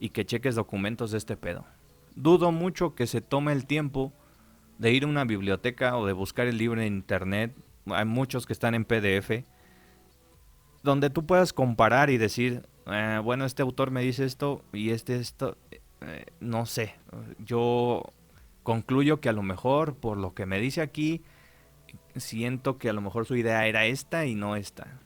y 0.00 0.10
que 0.10 0.24
cheques 0.24 0.54
documentos 0.54 1.10
de 1.10 1.18
este 1.18 1.36
pedo. 1.36 1.64
Dudo 2.14 2.52
mucho 2.52 2.94
que 2.94 3.06
se 3.06 3.20
tome 3.20 3.52
el 3.52 3.66
tiempo 3.66 4.12
de 4.78 4.92
ir 4.92 5.04
a 5.04 5.08
una 5.08 5.24
biblioteca 5.24 5.96
o 5.96 6.06
de 6.06 6.12
buscar 6.12 6.46
el 6.46 6.58
libro 6.58 6.80
en 6.80 6.94
internet. 6.94 7.54
Hay 7.86 8.04
muchos 8.04 8.46
que 8.46 8.52
están 8.52 8.74
en 8.74 8.84
PDF. 8.84 9.44
Donde 10.82 11.10
tú 11.10 11.26
puedas 11.26 11.52
comparar 11.52 12.08
y 12.08 12.18
decir, 12.18 12.62
eh, 12.90 13.20
bueno, 13.22 13.44
este 13.44 13.62
autor 13.62 13.90
me 13.90 14.02
dice 14.02 14.24
esto 14.24 14.62
y 14.72 14.90
este 14.90 15.16
esto. 15.16 15.56
Eh, 16.00 16.26
no 16.40 16.66
sé. 16.66 16.94
Yo 17.38 18.02
concluyo 18.62 19.20
que 19.20 19.28
a 19.28 19.32
lo 19.32 19.42
mejor, 19.42 19.94
por 19.94 20.16
lo 20.16 20.34
que 20.34 20.46
me 20.46 20.60
dice 20.60 20.80
aquí, 20.80 21.22
siento 22.16 22.78
que 22.78 22.90
a 22.90 22.92
lo 22.92 23.00
mejor 23.00 23.26
su 23.26 23.36
idea 23.36 23.66
era 23.66 23.86
esta 23.86 24.26
y 24.26 24.34
no 24.34 24.56
esta 24.56 25.00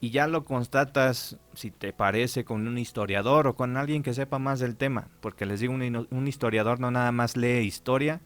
y 0.00 0.10
ya 0.10 0.26
lo 0.26 0.44
constatas, 0.44 1.38
si 1.54 1.70
te 1.70 1.92
parece, 1.92 2.44
con 2.44 2.66
un 2.66 2.78
historiador 2.78 3.46
o 3.46 3.56
con 3.56 3.76
alguien 3.76 4.02
que 4.02 4.14
sepa 4.14 4.38
más 4.38 4.60
del 4.60 4.76
tema, 4.76 5.08
porque 5.20 5.46
les 5.46 5.60
digo, 5.60 5.72
un, 5.72 6.28
historiador 6.28 6.80
no 6.80 6.90
nada 6.90 7.12
más 7.12 7.36
lee 7.36 7.60
historia 7.60 8.20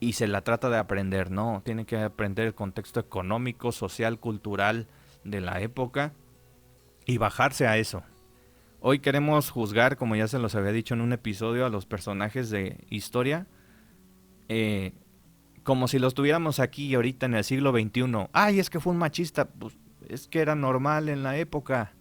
y 0.00 0.14
se 0.14 0.26
la 0.26 0.42
trata 0.42 0.70
de 0.70 0.78
aprender, 0.78 1.30
no, 1.30 1.62
tiene 1.64 1.84
que 1.84 1.98
aprender 1.98 2.46
el 2.46 2.54
contexto 2.54 2.98
económico, 3.00 3.72
social, 3.72 4.18
cultural 4.18 4.86
de 5.24 5.40
la 5.40 5.60
época 5.60 6.12
y 7.10 7.18
bajarse 7.18 7.66
a 7.66 7.76
eso. 7.76 8.04
Hoy 8.78 9.00
queremos 9.00 9.50
juzgar, 9.50 9.96
como 9.96 10.14
ya 10.14 10.28
se 10.28 10.38
los 10.38 10.54
había 10.54 10.70
dicho 10.70 10.94
en 10.94 11.00
un 11.00 11.12
episodio, 11.12 11.66
a 11.66 11.68
los 11.68 11.84
personajes 11.84 12.50
de 12.50 12.78
historia, 12.88 13.48
eh, 14.48 14.92
como 15.64 15.88
si 15.88 15.98
los 15.98 16.14
tuviéramos 16.14 16.60
aquí 16.60 16.94
ahorita 16.94 17.26
en 17.26 17.34
el 17.34 17.42
siglo 17.42 17.72
XXI. 17.72 18.28
Ay, 18.32 18.60
es 18.60 18.70
que 18.70 18.78
fue 18.78 18.92
un 18.92 18.98
machista. 18.98 19.46
Pues, 19.46 19.76
es 20.08 20.28
que 20.28 20.38
era 20.38 20.54
normal 20.54 21.08
en 21.08 21.24
la 21.24 21.36
época 21.36 21.92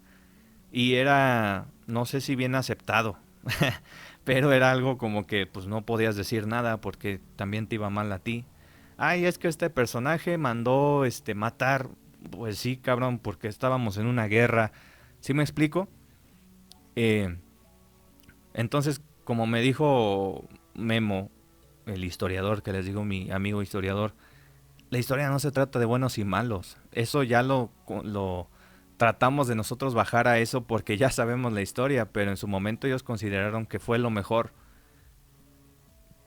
y 0.71 0.93
era, 0.93 1.65
no 1.87 2.05
sé 2.05 2.21
si 2.21 2.35
bien 2.35 2.53
aceptado, 2.53 3.17
pero 4.23 4.53
era 4.53 4.71
algo 4.71 4.99
como 4.99 5.25
que 5.25 5.47
pues 5.47 5.65
no 5.65 5.85
podías 5.85 6.15
decir 6.15 6.45
nada 6.45 6.81
porque 6.81 7.19
también 7.35 7.65
te 7.65 7.75
iba 7.75 7.89
mal 7.89 8.11
a 8.11 8.19
ti. 8.19 8.45
Ay, 8.95 9.25
es 9.25 9.39
que 9.39 9.47
este 9.47 9.71
personaje 9.71 10.37
mandó 10.37 11.03
este 11.03 11.33
matar, 11.33 11.89
pues 12.29 12.59
sí, 12.59 12.77
cabrón, 12.77 13.17
porque 13.17 13.47
estábamos 13.47 13.97
en 13.97 14.05
una 14.05 14.27
guerra. 14.27 14.71
¿Sí 15.19 15.33
me 15.33 15.43
explico? 15.43 15.89
Eh, 16.95 17.37
entonces, 18.53 19.01
como 19.23 19.45
me 19.47 19.61
dijo 19.61 20.47
Memo, 20.73 21.29
el 21.85 22.03
historiador, 22.03 22.63
que 22.63 22.73
les 22.73 22.85
digo 22.85 23.03
mi 23.03 23.31
amigo 23.31 23.61
historiador, 23.61 24.13
la 24.89 24.97
historia 24.97 25.29
no 25.29 25.39
se 25.39 25.51
trata 25.51 25.79
de 25.79 25.85
buenos 25.85 26.17
y 26.17 26.23
malos. 26.25 26.77
Eso 26.91 27.23
ya 27.23 27.43
lo, 27.43 27.71
lo 28.03 28.49
tratamos 28.97 29.47
de 29.47 29.55
nosotros 29.55 29.93
bajar 29.93 30.27
a 30.27 30.39
eso 30.39 30.65
porque 30.65 30.97
ya 30.97 31.09
sabemos 31.09 31.53
la 31.53 31.61
historia, 31.61 32.11
pero 32.11 32.31
en 32.31 32.37
su 32.37 32.47
momento 32.47 32.87
ellos 32.87 33.03
consideraron 33.03 33.65
que 33.65 33.79
fue 33.79 33.99
lo 33.99 34.09
mejor 34.09 34.51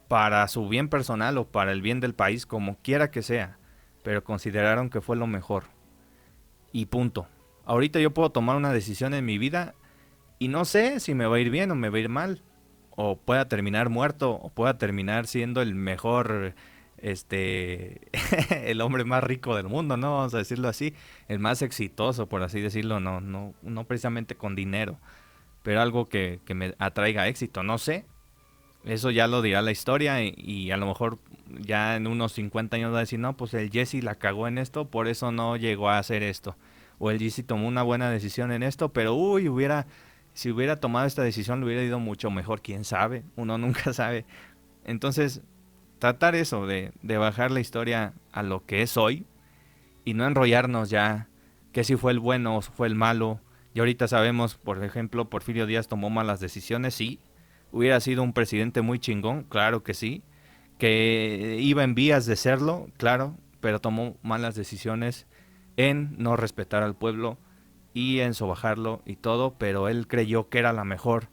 para 0.08 0.46
su 0.48 0.68
bien 0.68 0.88
personal 0.88 1.38
o 1.38 1.48
para 1.48 1.72
el 1.72 1.82
bien 1.82 2.00
del 2.00 2.14
país, 2.14 2.46
como 2.46 2.76
quiera 2.82 3.10
que 3.10 3.22
sea, 3.22 3.58
pero 4.02 4.24
consideraron 4.24 4.90
que 4.90 5.00
fue 5.00 5.16
lo 5.16 5.26
mejor. 5.26 5.64
Y 6.70 6.86
punto. 6.86 7.28
Ahorita 7.64 8.00
yo 8.00 8.12
puedo 8.12 8.30
tomar 8.30 8.56
una 8.56 8.72
decisión 8.72 9.14
en 9.14 9.24
mi 9.24 9.38
vida 9.38 9.74
y 10.38 10.48
no 10.48 10.64
sé 10.64 11.00
si 11.00 11.14
me 11.14 11.26
va 11.26 11.36
a 11.36 11.40
ir 11.40 11.50
bien 11.50 11.70
o 11.70 11.74
me 11.74 11.88
va 11.88 11.98
a 11.98 12.00
ir 12.00 12.08
mal. 12.08 12.42
O 12.90 13.16
pueda 13.16 13.48
terminar 13.48 13.88
muerto 13.88 14.32
o 14.32 14.50
pueda 14.50 14.76
terminar 14.76 15.26
siendo 15.26 15.62
el 15.62 15.74
mejor 15.74 16.54
este 17.02 18.00
el 18.70 18.80
hombre 18.80 19.04
más 19.04 19.22
rico 19.22 19.56
del 19.56 19.68
mundo, 19.68 19.96
¿no? 19.96 20.16
Vamos 20.16 20.34
a 20.34 20.38
decirlo 20.38 20.68
así, 20.68 20.94
el 21.28 21.38
más 21.38 21.60
exitoso, 21.60 22.28
por 22.28 22.42
así 22.42 22.60
decirlo, 22.60 23.00
no, 23.00 23.20
no, 23.20 23.54
no 23.62 23.84
precisamente 23.84 24.36
con 24.36 24.54
dinero, 24.54 24.98
pero 25.62 25.82
algo 25.82 26.08
que, 26.08 26.40
me 26.54 26.74
atraiga 26.78 27.28
éxito, 27.28 27.62
no 27.62 27.78
sé. 27.78 28.06
Eso 28.84 29.10
ya 29.10 29.28
lo 29.28 29.42
dirá 29.42 29.62
la 29.62 29.70
historia 29.70 30.24
y, 30.24 30.72
a 30.72 30.76
lo 30.76 30.86
mejor 30.86 31.18
ya 31.60 31.94
en 31.94 32.08
unos 32.08 32.32
50 32.32 32.76
años 32.76 32.92
va 32.92 32.98
a 32.98 33.00
decir, 33.00 33.20
no, 33.20 33.36
pues 33.36 33.54
el 33.54 33.70
Jesse 33.70 34.02
la 34.02 34.16
cagó 34.16 34.48
en 34.48 34.58
esto, 34.58 34.88
por 34.88 35.06
eso 35.06 35.30
no 35.30 35.56
llegó 35.56 35.88
a 35.88 35.98
hacer 35.98 36.24
esto. 36.24 36.56
O 37.04 37.10
el 37.10 37.18
Jesse 37.18 37.44
tomó 37.44 37.66
una 37.66 37.82
buena 37.82 38.10
decisión 38.10 38.52
en 38.52 38.62
esto, 38.62 38.92
pero 38.92 39.16
uy, 39.16 39.48
hubiera, 39.48 39.88
si 40.34 40.52
hubiera 40.52 40.78
tomado 40.78 41.04
esta 41.04 41.24
decisión 41.24 41.58
le 41.58 41.66
hubiera 41.66 41.82
ido 41.82 41.98
mucho 41.98 42.30
mejor, 42.30 42.62
quién 42.62 42.84
sabe, 42.84 43.24
uno 43.34 43.58
nunca 43.58 43.92
sabe. 43.92 44.24
Entonces, 44.84 45.42
tratar 45.98 46.36
eso, 46.36 46.64
de, 46.64 46.92
bajar 47.02 47.50
la 47.50 47.58
historia 47.58 48.14
a 48.30 48.44
lo 48.44 48.64
que 48.66 48.82
es 48.82 48.96
hoy 48.96 49.26
y 50.04 50.14
no 50.14 50.28
enrollarnos 50.28 50.90
ya 50.90 51.26
que 51.72 51.82
si 51.82 51.96
fue 51.96 52.12
el 52.12 52.20
bueno 52.20 52.58
o 52.58 52.62
fue 52.62 52.86
el 52.86 52.94
malo. 52.94 53.40
Y 53.74 53.80
ahorita 53.80 54.06
sabemos, 54.06 54.54
por 54.54 54.84
ejemplo, 54.84 55.28
Porfirio 55.28 55.66
Díaz 55.66 55.88
tomó 55.88 56.08
malas 56.08 56.38
decisiones, 56.38 56.94
sí. 56.94 57.18
Hubiera 57.72 57.98
sido 57.98 58.22
un 58.22 58.32
presidente 58.32 58.80
muy 58.80 59.00
chingón, 59.00 59.42
claro 59.42 59.82
que 59.82 59.94
sí. 59.94 60.22
Que 60.78 61.58
iba 61.60 61.82
en 61.82 61.96
vías 61.96 62.26
de 62.26 62.36
serlo, 62.36 62.86
claro, 62.96 63.36
pero 63.60 63.80
tomó 63.80 64.16
malas 64.22 64.54
decisiones 64.54 65.26
en 65.76 66.14
no 66.18 66.36
respetar 66.36 66.82
al 66.82 66.94
pueblo 66.94 67.38
y 67.94 68.20
en 68.20 68.34
sobajarlo 68.34 69.02
y 69.04 69.16
todo, 69.16 69.54
pero 69.58 69.88
él 69.88 70.06
creyó 70.06 70.48
que 70.48 70.58
era 70.58 70.72
la 70.72 70.84
mejor 70.84 71.28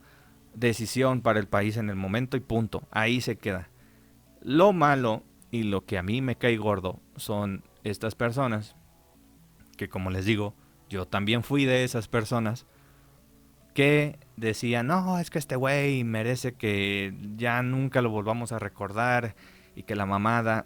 decisión 0.54 1.22
para 1.22 1.40
el 1.40 1.48
país 1.48 1.78
en 1.78 1.90
el 1.90 1.96
momento 1.96 2.38
y 2.38 2.42
punto. 2.42 2.84
Ahí 2.92 3.22
se 3.22 3.38
queda. 3.38 3.70
Lo 4.42 4.74
malo 4.74 5.24
y 5.52 5.64
lo 5.64 5.86
que 5.86 5.98
a 5.98 6.04
mí 6.04 6.22
me 6.22 6.36
cae 6.36 6.58
gordo 6.58 7.00
son 7.16 7.64
estas 7.84 8.16
personas, 8.16 8.76
que 9.78 9.90
como 9.90 10.10
les 10.10 10.26
digo, 10.26 10.54
yo 10.90 11.08
también 11.08 11.44
fui 11.44 11.66
de 11.66 11.84
esas 11.84 12.08
personas, 12.08 12.66
que 13.74 14.20
decían, 14.36 14.88
no, 14.88 15.20
es 15.20 15.30
que 15.30 15.40
este 15.40 15.56
güey 15.56 16.04
merece 16.04 16.54
que 16.54 17.14
ya 17.38 17.62
nunca 17.62 18.02
lo 18.02 18.10
volvamos 18.10 18.52
a 18.52 18.60
recordar 18.60 19.36
y 19.76 19.84
que 19.84 19.96
la 19.96 20.06
mamada, 20.06 20.66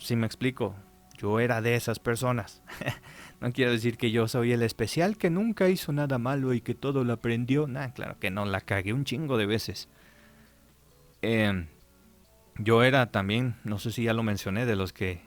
si 0.00 0.16
me 0.16 0.26
explico, 0.26 0.74
yo 1.18 1.40
era 1.40 1.60
de 1.60 1.74
esas 1.74 1.98
personas. 1.98 2.62
no 3.40 3.52
quiero 3.52 3.72
decir 3.72 3.96
que 3.96 4.10
yo 4.10 4.28
soy 4.28 4.52
el 4.52 4.62
especial 4.62 5.16
que 5.16 5.30
nunca 5.30 5.68
hizo 5.68 5.92
nada 5.92 6.18
malo 6.18 6.54
y 6.54 6.60
que 6.60 6.74
todo 6.74 7.04
lo 7.04 7.12
aprendió. 7.12 7.66
Nah, 7.66 7.88
claro 7.88 8.18
que 8.18 8.30
no, 8.30 8.44
la 8.44 8.60
cagué 8.60 8.92
un 8.92 9.04
chingo 9.04 9.36
de 9.36 9.46
veces. 9.46 9.88
Eh, 11.22 11.66
yo 12.58 12.82
era 12.82 13.10
también, 13.10 13.56
no 13.64 13.78
sé 13.78 13.92
si 13.92 14.04
ya 14.04 14.12
lo 14.12 14.22
mencioné, 14.22 14.66
de 14.66 14.76
los 14.76 14.92
que 14.92 15.22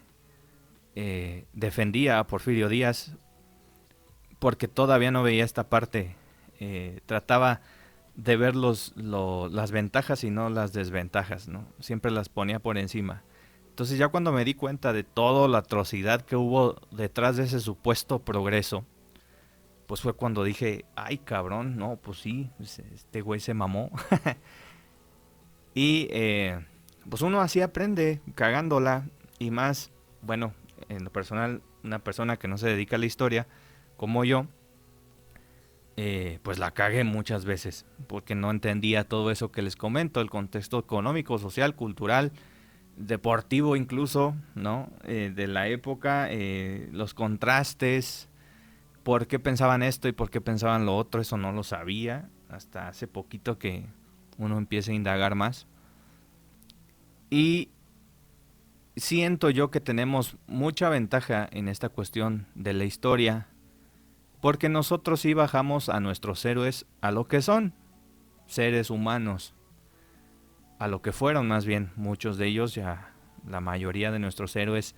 eh, 0.95 1.45
defendía 1.53 2.19
a 2.19 2.27
Porfirio 2.27 2.69
Díaz 2.69 3.15
porque 4.39 4.67
todavía 4.67 5.11
no 5.11 5.23
veía 5.23 5.43
esta 5.43 5.69
parte. 5.69 6.15
Eh, 6.59 7.01
trataba 7.05 7.61
de 8.15 8.37
ver 8.37 8.55
los, 8.55 8.93
las 8.95 9.71
ventajas 9.71 10.23
y 10.23 10.29
no 10.29 10.49
las 10.49 10.71
desventajas, 10.71 11.47
¿no? 11.47 11.65
Siempre 11.79 12.11
las 12.11 12.29
ponía 12.29 12.59
por 12.59 12.77
encima. 12.77 13.23
Entonces 13.75 13.97
ya 13.97 14.07
cuando 14.07 14.31
me 14.31 14.45
di 14.45 14.53
cuenta 14.53 14.93
de 14.93 15.03
toda 15.03 15.49
la 15.49 15.57
atrocidad 15.57 16.21
que 16.21 16.37
hubo 16.37 16.79
detrás 16.91 17.35
de 17.35 17.43
ese 17.43 17.59
supuesto 17.59 18.19
progreso, 18.19 18.85
pues 19.85 19.99
fue 19.99 20.13
cuando 20.13 20.45
dije, 20.45 20.85
ay 20.95 21.17
cabrón, 21.17 21.75
no, 21.75 21.97
pues 21.97 22.19
sí, 22.19 22.49
este 22.93 23.19
güey 23.19 23.41
se 23.41 23.53
mamó. 23.53 23.91
y 25.73 26.07
eh, 26.11 26.65
pues 27.09 27.21
uno 27.21 27.41
así 27.41 27.59
aprende, 27.59 28.21
cagándola 28.33 29.09
y 29.39 29.51
más, 29.51 29.91
bueno, 30.21 30.53
en 30.87 31.03
lo 31.03 31.11
personal, 31.11 31.61
una 31.83 31.99
persona 31.99 32.37
que 32.37 32.47
no 32.47 32.57
se 32.57 32.69
dedica 32.69 32.95
a 32.95 32.99
la 32.99 33.07
historia, 33.07 33.45
como 33.97 34.23
yo, 34.23 34.47
eh, 35.97 36.39
pues 36.43 36.59
la 36.59 36.71
cagué 36.71 37.03
muchas 37.03 37.43
veces, 37.43 37.85
porque 38.07 38.35
no 38.35 38.51
entendía 38.51 39.03
todo 39.03 39.31
eso 39.31 39.51
que 39.51 39.61
les 39.61 39.75
comento, 39.75 40.21
el 40.21 40.29
contexto 40.29 40.79
económico, 40.79 41.37
social, 41.39 41.75
cultural, 41.75 42.31
deportivo 42.95 43.75
incluso, 43.75 44.35
¿no? 44.55 44.89
Eh, 45.03 45.31
de 45.35 45.47
la 45.47 45.67
época, 45.67 46.27
eh, 46.29 46.89
los 46.91 47.13
contrastes, 47.13 48.29
por 49.03 49.27
qué 49.27 49.39
pensaban 49.39 49.83
esto 49.83 50.07
y 50.07 50.13
por 50.13 50.29
qué 50.29 50.41
pensaban 50.41 50.85
lo 50.85 50.95
otro, 50.95 51.21
eso 51.21 51.37
no 51.37 51.51
lo 51.51 51.63
sabía, 51.63 52.29
hasta 52.49 52.87
hace 52.87 53.07
poquito 53.07 53.57
que 53.57 53.85
uno 54.37 54.57
empieza 54.57 54.91
a 54.91 54.95
indagar 54.95 55.35
más. 55.35 55.67
Y 57.29 57.69
siento 58.95 59.49
yo 59.49 59.71
que 59.71 59.81
tenemos 59.81 60.37
mucha 60.47 60.89
ventaja 60.89 61.47
en 61.51 61.67
esta 61.67 61.89
cuestión 61.89 62.47
de 62.55 62.73
la 62.73 62.85
historia, 62.85 63.47
porque 64.41 64.69
nosotros 64.69 65.21
sí 65.21 65.33
bajamos 65.33 65.89
a 65.89 65.99
nuestros 65.99 66.43
héroes 66.45 66.85
a 67.01 67.11
lo 67.11 67.27
que 67.27 67.41
son, 67.41 67.73
seres 68.47 68.89
humanos, 68.89 69.53
a 70.79 70.87
lo 70.87 71.01
que 71.01 71.11
fueron 71.11 71.47
más 71.47 71.65
bien, 71.65 71.91
muchos 71.95 72.37
de 72.37 72.47
ellos 72.47 72.75
ya, 72.75 73.13
la 73.47 73.61
mayoría 73.61 74.11
de 74.11 74.19
nuestros 74.19 74.55
héroes 74.55 74.95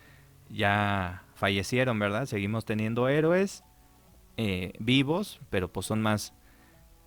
ya 0.50 1.24
fallecieron, 1.36 2.00
¿verdad? 2.00 2.26
Seguimos 2.26 2.66
teniendo 2.66 3.08
héroes 3.10 3.64
eh, 4.38 4.74
vivos, 4.80 5.40
pero 5.50 5.72
pues 5.72 5.86
son 5.86 6.02
más 6.02 6.34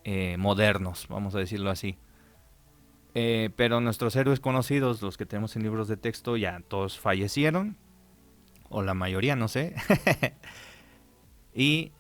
eh, 0.05 0.37
modernos, 0.39 1.07
vamos 1.09 1.35
a 1.35 1.39
decirlo 1.39 1.71
así. 1.71 1.99
Eh, 3.15 3.51
pero 3.57 3.81
nuestros 3.81 4.15
héroes 4.15 4.39
conocidos, 4.39 5.03
los 5.03 5.17
que 5.17 5.27
tenemos 5.27 5.57
en 5.57 5.63
libros 5.63 5.89
de 5.89 5.97
texto, 5.97 6.37
ya 6.37 6.61
todos 6.69 6.99
fallecieron. 6.99 7.77
O 8.69 8.83
la 8.83 8.95
mayoría, 8.95 9.35
no 9.35 9.49
sé. 9.49 9.75
y 11.55 11.93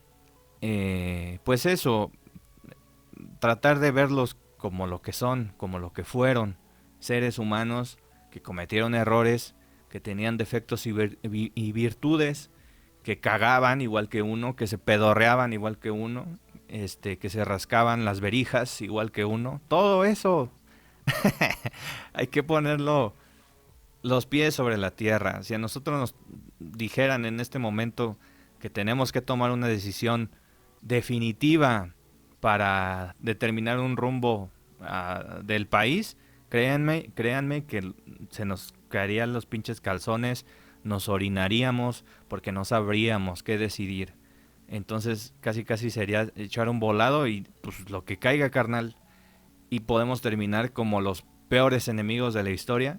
pues 1.43 1.67
eso, 1.67 2.13
tratar 3.41 3.81
de 3.81 3.91
verlos 3.91 4.37
como 4.61 4.87
lo 4.87 5.03
que 5.03 5.13
son, 5.13 5.53
como 5.57 5.79
lo 5.79 5.93
que 5.93 6.05
fueron, 6.05 6.57
seres 7.01 7.39
humanos 7.39 7.99
que 8.31 8.43
cometieron 8.43 8.95
errores, 8.95 9.55
que 9.89 10.01
tenían 10.01 10.37
defectos 10.37 10.87
y, 10.87 10.93
virtudes, 11.73 12.51
que 13.03 13.19
cagaban 13.19 13.81
igual 13.81 14.09
que 14.09 14.23
uno, 14.23 14.55
que 14.55 14.67
se 14.67 14.79
pedorreaban 14.79 15.53
igual 15.53 15.79
que 15.79 15.91
uno, 15.91 16.27
este, 16.69 17.19
que 17.19 17.31
se 17.31 17.45
rascaban 17.45 18.05
las 18.05 18.21
verijas 18.21 18.81
igual 18.83 19.11
que 19.11 19.25
uno. 19.25 19.61
Todo 19.67 20.05
eso 20.05 20.53
hay 22.13 22.29
que 22.29 22.43
ponerlo 22.43 23.15
los 24.03 24.27
pies 24.27 24.55
sobre 24.55 24.77
la 24.77 24.93
tierra. 24.93 25.43
Si 25.43 25.55
a 25.55 25.59
nosotros 25.59 25.99
nos 25.99 26.15
dijeran 26.61 27.25
en 27.25 27.41
este 27.41 27.59
momento 27.59 28.17
que 28.61 28.71
tenemos 28.71 29.11
que 29.11 29.23
tomar 29.23 29.51
una 29.51 29.67
decisión 29.67 30.31
definitiva 30.83 31.95
para 32.41 33.15
determinar 33.19 33.79
un 33.79 33.97
rumbo 33.97 34.51
uh, 34.81 35.43
del 35.43 35.67
país, 35.67 36.17
créanme, 36.49 37.11
créanme 37.15 37.65
que 37.65 37.93
se 38.31 38.45
nos 38.45 38.75
caerían 38.89 39.33
los 39.33 39.47
pinches 39.47 39.81
calzones, 39.81 40.47
nos 40.83 41.09
orinaríamos 41.09 42.05
porque 42.29 42.53
no 42.53 42.65
sabríamos 42.65 43.43
qué 43.43 43.59
decidir. 43.59 44.15
Entonces 44.69 45.35
casi 45.41 45.65
casi 45.65 45.91
sería 45.91 46.31
echar 46.37 46.69
un 46.69 46.81
volado 46.81 47.27
y 47.27 47.47
pues 47.61 47.91
lo 47.91 48.05
que 48.05 48.19
caiga 48.19 48.51
carnal. 48.51 48.97
Y 49.69 49.81
podemos 49.81 50.21
terminar 50.21 50.73
como 50.73 51.01
los 51.01 51.25
peores 51.49 51.89
enemigos 51.89 52.35
de 52.35 52.43
la 52.43 52.51
historia 52.51 52.99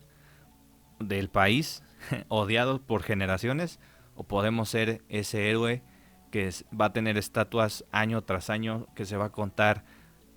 del 1.00 1.30
país, 1.30 1.84
odiados 2.28 2.80
por 2.80 3.04
generaciones, 3.04 3.80
o 4.16 4.24
podemos 4.24 4.70
ser 4.70 5.02
ese 5.10 5.50
héroe 5.50 5.84
que 6.32 6.50
va 6.80 6.86
a 6.86 6.94
tener 6.94 7.18
estatuas 7.18 7.86
año 7.92 8.24
tras 8.24 8.50
año, 8.50 8.88
que 8.96 9.06
se 9.06 9.18
va 9.18 9.26
a 9.26 9.32
contar 9.32 9.84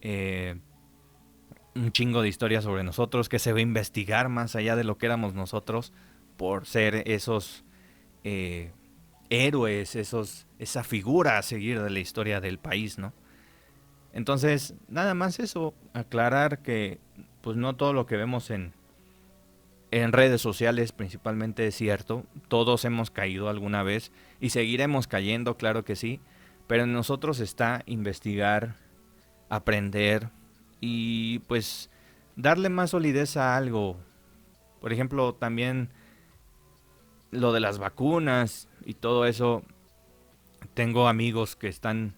eh, 0.02 0.56
un 1.74 1.92
chingo 1.92 2.20
de 2.20 2.28
historias 2.28 2.64
sobre 2.64 2.84
nosotros, 2.84 3.28
que 3.28 3.38
se 3.38 3.52
va 3.52 3.58
a 3.58 3.62
investigar 3.62 4.28
más 4.28 4.56
allá 4.56 4.76
de 4.76 4.84
lo 4.84 4.98
que 4.98 5.06
éramos 5.06 5.34
nosotros 5.34 5.92
por 6.36 6.66
ser 6.66 7.04
esos 7.06 7.64
eh, 8.24 8.72
héroes, 9.30 9.96
esos, 9.96 10.46
esa 10.58 10.84
figura 10.84 11.38
a 11.38 11.42
seguir 11.42 11.80
de 11.82 11.90
la 11.90 12.00
historia 12.00 12.40
del 12.40 12.58
país, 12.58 12.98
¿no? 12.98 13.12
Entonces, 14.12 14.74
nada 14.88 15.14
más 15.14 15.40
eso, 15.40 15.74
aclarar 15.92 16.62
que 16.62 17.00
pues 17.40 17.56
no 17.56 17.74
todo 17.74 17.92
lo 17.92 18.06
que 18.06 18.16
vemos 18.16 18.50
en, 18.50 18.72
en 20.02 20.12
redes 20.12 20.40
sociales 20.40 20.90
principalmente 20.90 21.68
es 21.68 21.76
cierto, 21.76 22.24
todos 22.48 22.84
hemos 22.84 23.12
caído 23.12 23.48
alguna 23.48 23.84
vez 23.84 24.10
y 24.40 24.50
seguiremos 24.50 25.06
cayendo, 25.06 25.56
claro 25.56 25.84
que 25.84 25.94
sí, 25.94 26.20
pero 26.66 26.82
en 26.82 26.92
nosotros 26.92 27.38
está 27.38 27.82
investigar, 27.86 28.74
aprender 29.48 30.30
y 30.80 31.38
pues 31.40 31.90
darle 32.34 32.70
más 32.70 32.90
solidez 32.90 33.36
a 33.36 33.56
algo. 33.56 33.96
Por 34.80 34.92
ejemplo, 34.92 35.32
también 35.34 35.90
lo 37.30 37.52
de 37.52 37.60
las 37.60 37.78
vacunas 37.78 38.68
y 38.84 38.94
todo 38.94 39.26
eso. 39.26 39.62
Tengo 40.74 41.06
amigos 41.06 41.54
que 41.54 41.68
están, 41.68 42.16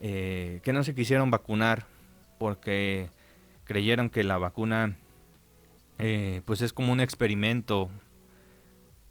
eh, 0.00 0.60
que 0.62 0.72
no 0.72 0.82
se 0.82 0.94
quisieron 0.94 1.30
vacunar 1.30 1.86
porque 2.38 3.10
creyeron 3.64 4.08
que 4.08 4.24
la 4.24 4.38
vacuna 4.38 4.96
eh, 5.98 6.42
pues 6.44 6.62
es 6.62 6.72
como 6.72 6.92
un 6.92 7.00
experimento 7.00 7.90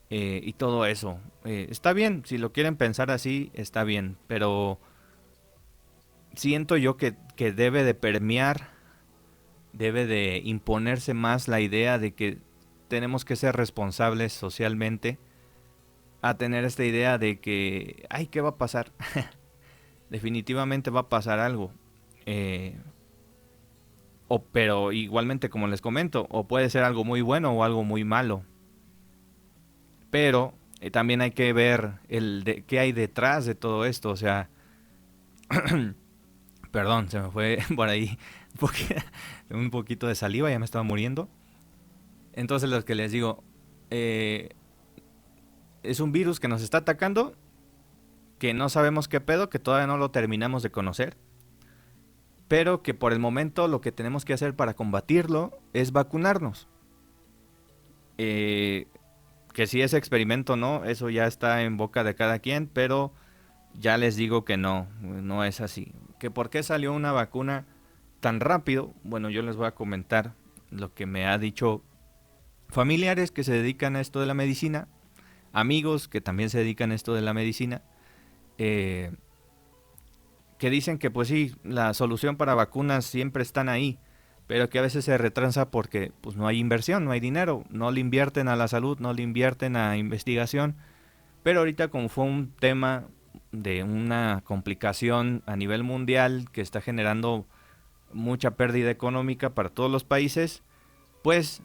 eh, 0.10 0.42
y 0.44 0.54
todo 0.54 0.86
eso. 0.86 1.20
Eh, 1.44 1.68
está 1.70 1.94
bien, 1.94 2.24
si 2.26 2.38
lo 2.38 2.52
quieren 2.52 2.76
pensar 2.76 3.12
así, 3.12 3.52
está 3.54 3.84
bien, 3.84 4.18
pero 4.28 4.80
siento 6.36 6.78
yo 6.78 6.98
que, 6.98 7.16
que 7.36 7.52
debe 7.52 7.84
de 7.84 7.94
permear, 7.96 8.70
debe 9.74 10.06
de 10.06 10.42
imponerse 10.44 11.14
más 11.14 11.48
la 11.48 11.60
idea 11.60 11.98
de 12.00 12.14
que 12.14 12.38
tenemos 12.88 13.26
que 13.26 13.36
ser 13.36 13.56
responsables 13.56 14.34
socialmente 14.34 15.18
a 16.22 16.38
tener 16.38 16.66
esta 16.66 16.84
idea 16.84 17.18
de 17.18 17.40
que, 17.40 18.06
ay, 18.10 18.28
¿qué 18.28 18.42
va 18.42 18.50
a 18.50 18.58
pasar? 18.58 18.92
Definitivamente 20.10 20.90
va 20.90 21.02
a 21.02 21.10
pasar 21.10 21.40
algo. 21.40 21.72
Eh, 22.26 22.78
o, 24.28 24.44
pero 24.44 24.92
igualmente, 24.92 25.50
como 25.50 25.68
les 25.68 25.82
comento, 25.82 26.28
o 26.30 26.48
puede 26.48 26.70
ser 26.70 26.84
algo 26.84 27.04
muy 27.04 27.22
bueno 27.22 27.52
o 27.52 27.64
algo 27.64 27.84
muy 27.84 28.04
malo. 28.04 28.44
Pero 30.10 30.54
eh, 30.82 30.90
también 30.90 31.22
hay 31.22 31.32
que 31.32 31.54
ver 31.54 32.00
el 32.10 32.44
de, 32.44 32.64
qué 32.64 32.80
hay 32.80 32.92
detrás 32.92 33.46
de 33.46 33.56
todo 33.56 33.86
esto. 33.86 34.10
O 34.10 34.16
sea, 34.16 34.50
perdón, 36.72 37.10
se 37.10 37.20
me 37.20 37.30
fue 37.30 37.60
por 37.76 37.90
ahí 37.90 38.18
un 39.50 39.70
poquito 39.70 40.08
de 40.08 40.16
saliva, 40.16 40.50
ya 40.50 40.60
me 40.60 40.66
estaba 40.66 40.84
muriendo. 40.84 41.30
Entonces, 42.34 42.70
los 42.70 42.84
que 42.84 42.96
les 42.96 43.12
digo, 43.12 43.44
eh, 43.92 44.50
es 45.84 46.00
un 46.00 46.12
virus 46.12 46.40
que 46.40 46.48
nos 46.48 46.64
está 46.64 46.80
atacando, 46.80 47.36
que 48.40 48.54
no 48.54 48.70
sabemos 48.70 49.08
qué 49.08 49.22
pedo, 49.22 49.50
que 49.50 49.60
todavía 49.60 49.88
no 49.88 49.98
lo 49.98 50.12
terminamos 50.12 50.64
de 50.64 50.72
conocer 50.72 51.16
pero 52.48 52.84
que 52.84 52.94
por 52.94 53.14
el 53.14 53.20
momento 53.20 53.68
lo 53.68 53.82
que 53.82 53.92
tenemos 53.92 54.26
que 54.26 54.34
hacer 54.34 54.56
para 54.56 54.76
combatirlo 54.76 55.58
es 55.74 55.92
vacunarnos. 55.92 56.68
Eh, 58.18 58.88
que 59.54 59.68
si 59.68 59.82
es 59.82 59.94
experimento 59.94 60.56
no, 60.56 60.86
eso 60.86 61.10
ya 61.10 61.26
está 61.28 61.64
en 61.64 61.78
boca 61.78 62.04
de 62.04 62.16
cada 62.16 62.40
quien, 62.40 62.68
pero 62.68 63.14
ya 63.80 63.98
les 63.98 64.16
digo 64.16 64.46
que 64.46 64.58
no, 64.58 64.88
no 65.02 65.44
es 65.44 65.62
así. 65.62 65.94
¿Que 66.20 66.30
por 66.30 66.50
qué 66.50 66.62
salió 66.62 66.94
una 66.94 67.12
vacuna 67.12 67.66
tan 68.20 68.40
rápido? 68.40 68.94
Bueno, 69.04 69.30
yo 69.30 69.42
les 69.42 69.56
voy 69.56 69.68
a 69.68 69.76
comentar 69.76 70.34
lo 70.70 70.94
que 70.94 71.06
me 71.06 71.26
ha 71.26 71.38
dicho 71.38 71.84
familiares 72.70 73.32
que 73.32 73.44
se 73.44 73.54
dedican 73.54 73.96
a 73.96 74.02
esto 74.02 74.20
de 74.20 74.26
la 74.26 74.34
medicina, 74.34 74.88
amigos 75.54 76.08
que 76.08 76.22
también 76.22 76.50
se 76.50 76.60
dedican 76.60 76.92
a 76.92 76.96
esto 76.96 77.14
de 77.14 77.22
la 77.22 77.34
medicina. 77.34 77.82
Eh, 78.58 79.12
que 80.58 80.70
dicen 80.70 80.98
que 80.98 81.12
pues 81.12 81.28
sí, 81.28 81.54
la 81.64 81.94
solución 81.94 82.38
para 82.38 82.56
vacunas 82.56 83.06
siempre 83.06 83.44
están 83.44 83.70
ahí, 83.70 84.00
pero 84.48 84.70
que 84.70 84.80
a 84.80 84.84
veces 84.84 85.06
se 85.06 85.18
retrasa 85.18 85.72
porque 85.72 86.12
pues 86.22 86.36
no 86.36 86.48
hay 86.48 86.60
inversión, 86.60 87.06
no 87.06 87.12
hay 87.12 87.20
dinero, 87.20 87.64
no 87.70 87.92
le 87.92 88.00
invierten 88.00 88.48
a 88.48 88.56
la 88.56 88.68
salud, 88.68 89.00
no 89.00 89.14
le 89.14 89.24
invierten 89.24 89.76
a 89.76 89.98
investigación. 89.98 90.76
Pero 91.44 91.60
ahorita 91.60 91.90
como 91.90 92.10
fue 92.10 92.26
un 92.26 92.52
tema 92.52 93.06
de 93.52 93.84
una 93.84 94.42
complicación 94.44 95.44
a 95.46 95.56
nivel 95.56 95.84
mundial 95.84 96.48
que 96.52 96.62
está 96.62 96.82
generando 96.82 97.46
mucha 98.14 98.52
pérdida 98.52 98.92
económica 98.92 99.52
para 99.52 99.70
todos 99.70 99.92
los 99.92 100.04
países, 100.04 100.64
pues 101.22 101.62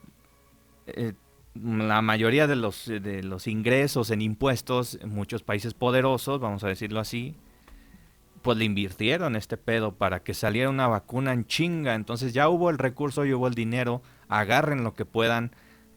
eh, 0.86 1.12
la 1.54 2.02
mayoría 2.02 2.46
de 2.46 2.56
los, 2.56 2.86
de 2.86 3.22
los 3.22 3.46
ingresos 3.46 4.10
en 4.10 4.22
impuestos 4.22 4.98
en 5.00 5.10
muchos 5.10 5.42
países 5.42 5.74
poderosos, 5.74 6.40
vamos 6.40 6.64
a 6.64 6.68
decirlo 6.68 7.00
así, 7.00 7.36
pues 8.42 8.56
le 8.56 8.64
invirtieron 8.64 9.36
este 9.36 9.56
pedo 9.56 9.92
para 9.92 10.22
que 10.22 10.34
saliera 10.34 10.70
una 10.70 10.88
vacuna 10.88 11.32
en 11.32 11.44
chinga. 11.46 11.94
Entonces 11.94 12.32
ya 12.32 12.48
hubo 12.48 12.70
el 12.70 12.78
recurso, 12.78 13.24
ya 13.24 13.36
hubo 13.36 13.46
el 13.46 13.54
dinero, 13.54 14.02
agarren 14.28 14.84
lo 14.84 14.94
que 14.94 15.04
puedan, 15.04 15.52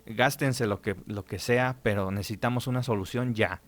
gástense 0.05 0.67
lo 0.67 0.81
que, 0.81 0.95
lo 1.05 1.25
que 1.25 1.39
sea, 1.39 1.77
pero 1.83 2.11
necesitamos 2.11 2.67
una 2.67 2.83
solución 2.83 3.33
ya. 3.33 3.61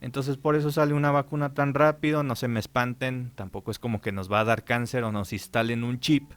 Entonces 0.00 0.36
por 0.36 0.56
eso 0.56 0.72
sale 0.72 0.94
una 0.94 1.10
vacuna 1.10 1.54
tan 1.54 1.74
rápido, 1.74 2.22
no 2.22 2.34
se 2.34 2.48
me 2.48 2.60
espanten, 2.60 3.32
tampoco 3.34 3.70
es 3.70 3.78
como 3.78 4.00
que 4.00 4.12
nos 4.12 4.30
va 4.30 4.40
a 4.40 4.44
dar 4.44 4.64
cáncer 4.64 5.04
o 5.04 5.12
nos 5.12 5.32
instalen 5.32 5.84
un 5.84 6.00
chip. 6.00 6.32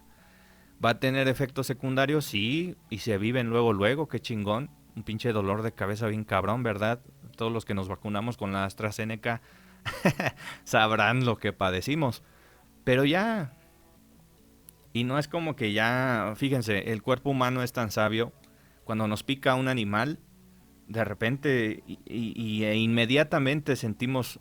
¿Va 0.84 0.92
a 0.92 1.00
tener 1.00 1.28
efectos 1.28 1.68
secundarios? 1.68 2.26
Sí, 2.26 2.76
y 2.90 3.00
se 3.00 3.18
viven 3.18 3.50
luego, 3.50 3.74
luego, 3.74 4.08
qué 4.08 4.20
chingón. 4.20 4.70
Un 4.96 5.04
pinche 5.04 5.32
dolor 5.32 5.62
de 5.62 5.72
cabeza 5.72 6.08
bien 6.08 6.26
cabrón, 6.26 6.64
¿verdad? 6.64 7.00
Todos 7.38 7.52
los 7.52 7.66
que 7.66 7.74
nos 7.74 7.88
vacunamos 7.88 8.38
con 8.38 8.54
la 8.54 8.66
AstraZeneca 8.66 9.42
sabrán 10.64 11.26
lo 11.26 11.38
que 11.38 11.54
padecimos. 11.54 12.24
Pero 12.84 13.06
ya, 13.06 13.54
Y 14.94 15.04
no 15.04 15.20
es 15.20 15.28
como 15.28 15.56
que 15.56 15.74
ya, 15.74 16.34
fíjense, 16.38 16.92
el 16.92 17.02
cuerpo 17.02 17.32
humano 17.32 17.64
es 17.64 17.74
tan 17.74 17.92
sabio. 17.92 18.32
Cuando 18.86 19.08
nos 19.08 19.24
pica 19.24 19.56
un 19.56 19.68
animal, 19.68 20.20
de 20.88 21.04
repente 21.04 21.84
y, 21.88 22.64
e 22.64 22.76
inmediatamente 22.76 23.76
sentimos 23.76 24.40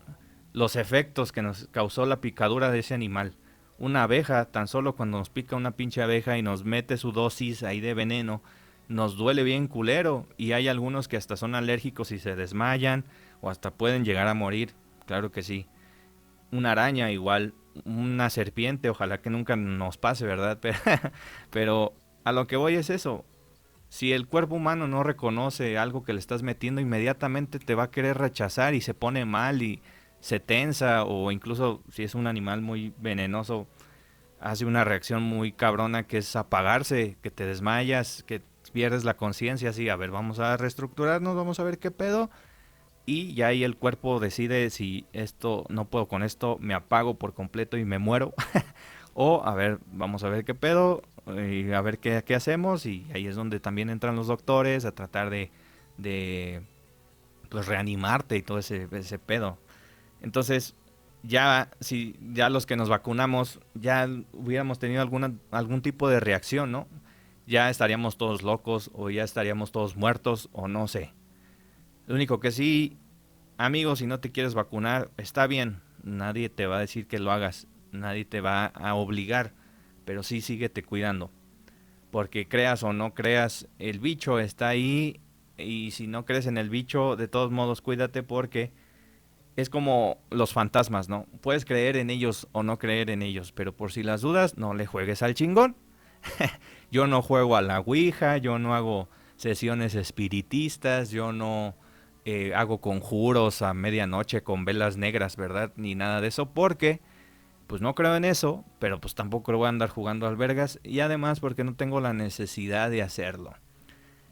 los 0.52 0.76
efectos 0.76 1.32
que 1.32 1.42
nos 1.42 1.68
causó 1.68 2.06
la 2.06 2.20
picadura 2.20 2.70
de 2.70 2.80
ese 2.80 2.94
animal. 2.94 3.36
Una 3.78 4.04
abeja, 4.04 4.44
tan 4.44 4.68
solo 4.68 4.94
cuando 4.94 5.18
nos 5.18 5.30
pica 5.30 5.56
una 5.56 5.72
pinche 5.72 6.02
abeja 6.02 6.38
y 6.38 6.42
nos 6.42 6.64
mete 6.64 6.96
su 6.96 7.10
dosis 7.10 7.64
ahí 7.64 7.80
de 7.80 7.94
veneno, 7.94 8.40
nos 8.86 9.16
duele 9.16 9.42
bien 9.42 9.66
culero. 9.66 10.28
Y 10.36 10.52
hay 10.52 10.68
algunos 10.68 11.08
que 11.08 11.16
hasta 11.16 11.36
son 11.36 11.56
alérgicos 11.56 12.12
y 12.12 12.18
se 12.20 12.36
desmayan 12.36 13.04
o 13.40 13.50
hasta 13.50 13.72
pueden 13.72 14.04
llegar 14.04 14.28
a 14.28 14.34
morir. 14.34 14.74
Claro 15.06 15.30
que 15.30 15.42
sí. 15.42 15.66
Una 16.50 16.72
araña 16.72 17.10
igual, 17.10 17.54
una 17.84 18.30
serpiente, 18.30 18.88
ojalá 18.90 19.20
que 19.20 19.30
nunca 19.30 19.56
nos 19.56 19.98
pase, 19.98 20.26
¿verdad? 20.26 20.58
Pero, 21.50 21.94
a 22.24 22.32
lo 22.32 22.46
que 22.46 22.56
voy 22.56 22.74
es 22.74 22.90
eso. 22.90 23.24
Si 23.88 24.12
el 24.12 24.26
cuerpo 24.26 24.56
humano 24.56 24.88
no 24.88 25.02
reconoce 25.02 25.78
algo 25.78 26.04
que 26.04 26.12
le 26.12 26.18
estás 26.18 26.42
metiendo, 26.42 26.80
inmediatamente 26.80 27.58
te 27.58 27.74
va 27.74 27.84
a 27.84 27.90
querer 27.90 28.18
rechazar 28.18 28.74
y 28.74 28.80
se 28.80 28.94
pone 28.94 29.24
mal 29.24 29.62
y 29.62 29.82
se 30.20 30.40
tensa 30.40 31.04
o 31.04 31.30
incluso 31.30 31.82
si 31.90 32.02
es 32.02 32.14
un 32.14 32.26
animal 32.26 32.60
muy 32.60 32.94
venenoso, 32.98 33.68
hace 34.40 34.64
una 34.64 34.82
reacción 34.82 35.22
muy 35.22 35.52
cabrona 35.52 36.06
que 36.06 36.18
es 36.18 36.34
apagarse, 36.34 37.18
que 37.22 37.30
te 37.30 37.46
desmayas, 37.46 38.24
que 38.24 38.42
pierdes 38.72 39.04
la 39.04 39.16
conciencia, 39.16 39.70
así, 39.70 39.88
a 39.88 39.96
ver, 39.96 40.10
vamos 40.10 40.38
a 40.38 40.56
reestructurarnos, 40.56 41.36
vamos 41.36 41.60
a 41.60 41.64
ver 41.64 41.78
qué 41.78 41.90
pedo 41.90 42.30
y 43.06 43.34
ya 43.34 43.48
ahí 43.48 43.64
el 43.64 43.76
cuerpo 43.76 44.18
decide 44.18 44.70
si 44.70 45.06
esto 45.12 45.66
no 45.68 45.86
puedo 45.86 46.08
con 46.08 46.22
esto, 46.22 46.56
me 46.60 46.74
apago 46.74 47.14
por 47.18 47.34
completo 47.34 47.76
y 47.76 47.84
me 47.84 47.98
muero. 47.98 48.34
o 49.14 49.42
a 49.44 49.54
ver, 49.54 49.78
vamos 49.92 50.24
a 50.24 50.28
ver 50.28 50.44
qué 50.44 50.54
pedo 50.54 51.02
y 51.26 51.72
a 51.72 51.80
ver 51.80 51.98
qué, 51.98 52.22
qué, 52.24 52.34
hacemos 52.34 52.86
y 52.86 53.06
ahí 53.14 53.26
es 53.26 53.36
donde 53.36 53.60
también 53.60 53.90
entran 53.90 54.16
los 54.16 54.26
doctores 54.26 54.84
a 54.84 54.92
tratar 54.92 55.30
de, 55.30 55.50
de 55.98 56.62
pues 57.48 57.66
reanimarte 57.66 58.36
y 58.36 58.42
todo 58.42 58.58
ese, 58.58 58.88
ese 58.90 59.18
pedo. 59.18 59.58
Entonces, 60.22 60.74
ya 61.22 61.70
si 61.80 62.16
ya 62.32 62.50
los 62.50 62.66
que 62.66 62.76
nos 62.76 62.88
vacunamos 62.88 63.60
ya 63.74 64.08
hubiéramos 64.32 64.78
tenido 64.78 65.00
alguna 65.00 65.32
algún 65.50 65.82
tipo 65.82 66.08
de 66.08 66.20
reacción, 66.20 66.72
¿no? 66.72 66.88
Ya 67.46 67.68
estaríamos 67.70 68.16
todos 68.16 68.42
locos 68.42 68.90
o 68.94 69.10
ya 69.10 69.24
estaríamos 69.24 69.72
todos 69.72 69.96
muertos 69.96 70.48
o 70.52 70.68
no 70.68 70.88
sé. 70.88 71.12
Lo 72.06 72.14
único 72.14 72.38
que 72.40 72.50
sí, 72.50 72.98
amigo, 73.56 73.96
si 73.96 74.06
no 74.06 74.20
te 74.20 74.30
quieres 74.30 74.54
vacunar, 74.54 75.10
está 75.16 75.46
bien. 75.46 75.80
Nadie 76.02 76.50
te 76.50 76.66
va 76.66 76.76
a 76.76 76.80
decir 76.80 77.06
que 77.06 77.18
lo 77.18 77.32
hagas. 77.32 77.66
Nadie 77.92 78.24
te 78.24 78.40
va 78.40 78.66
a 78.66 78.94
obligar. 78.94 79.52
Pero 80.04 80.22
sí 80.22 80.40
síguete 80.40 80.82
cuidando. 80.82 81.30
Porque 82.10 82.46
creas 82.46 82.82
o 82.82 82.92
no 82.92 83.14
creas, 83.14 83.68
el 83.78 84.00
bicho 84.00 84.38
está 84.38 84.68
ahí. 84.68 85.20
Y 85.56 85.92
si 85.92 86.06
no 86.06 86.24
crees 86.24 86.46
en 86.46 86.58
el 86.58 86.68
bicho, 86.68 87.16
de 87.16 87.28
todos 87.28 87.50
modos 87.50 87.80
cuídate 87.80 88.22
porque 88.22 88.72
es 89.56 89.70
como 89.70 90.18
los 90.30 90.52
fantasmas, 90.52 91.08
¿no? 91.08 91.26
Puedes 91.40 91.64
creer 91.64 91.96
en 91.96 92.10
ellos 92.10 92.48
o 92.52 92.62
no 92.62 92.78
creer 92.78 93.08
en 93.10 93.22
ellos. 93.22 93.52
Pero 93.52 93.74
por 93.74 93.92
si 93.92 94.02
las 94.02 94.20
dudas, 94.20 94.58
no 94.58 94.74
le 94.74 94.84
juegues 94.84 95.22
al 95.22 95.34
chingón. 95.34 95.76
yo 96.90 97.06
no 97.06 97.22
juego 97.22 97.56
a 97.56 97.62
la 97.62 97.80
Ouija, 97.80 98.36
yo 98.36 98.58
no 98.58 98.74
hago 98.74 99.08
sesiones 99.36 99.94
espiritistas, 99.94 101.10
yo 101.10 101.32
no 101.32 101.76
eh, 102.24 102.54
hago 102.54 102.80
conjuros 102.80 103.60
a 103.62 103.74
medianoche 103.74 104.42
con 104.42 104.64
velas 104.64 104.96
negras, 104.96 105.36
¿verdad? 105.36 105.72
Ni 105.76 105.94
nada 105.94 106.20
de 106.20 106.28
eso, 106.28 106.52
porque 106.52 107.00
pues 107.66 107.82
no 107.82 107.94
creo 107.94 108.16
en 108.16 108.24
eso, 108.24 108.64
pero 108.78 109.00
pues 109.00 109.14
tampoco 109.14 109.52
voy 109.52 109.66
a 109.66 109.70
andar 109.70 109.88
jugando 109.88 110.26
albergas 110.26 110.80
y 110.82 111.00
además 111.00 111.40
porque 111.40 111.64
no 111.64 111.74
tengo 111.74 112.00
la 112.00 112.12
necesidad 112.12 112.90
de 112.90 113.02
hacerlo. 113.02 113.54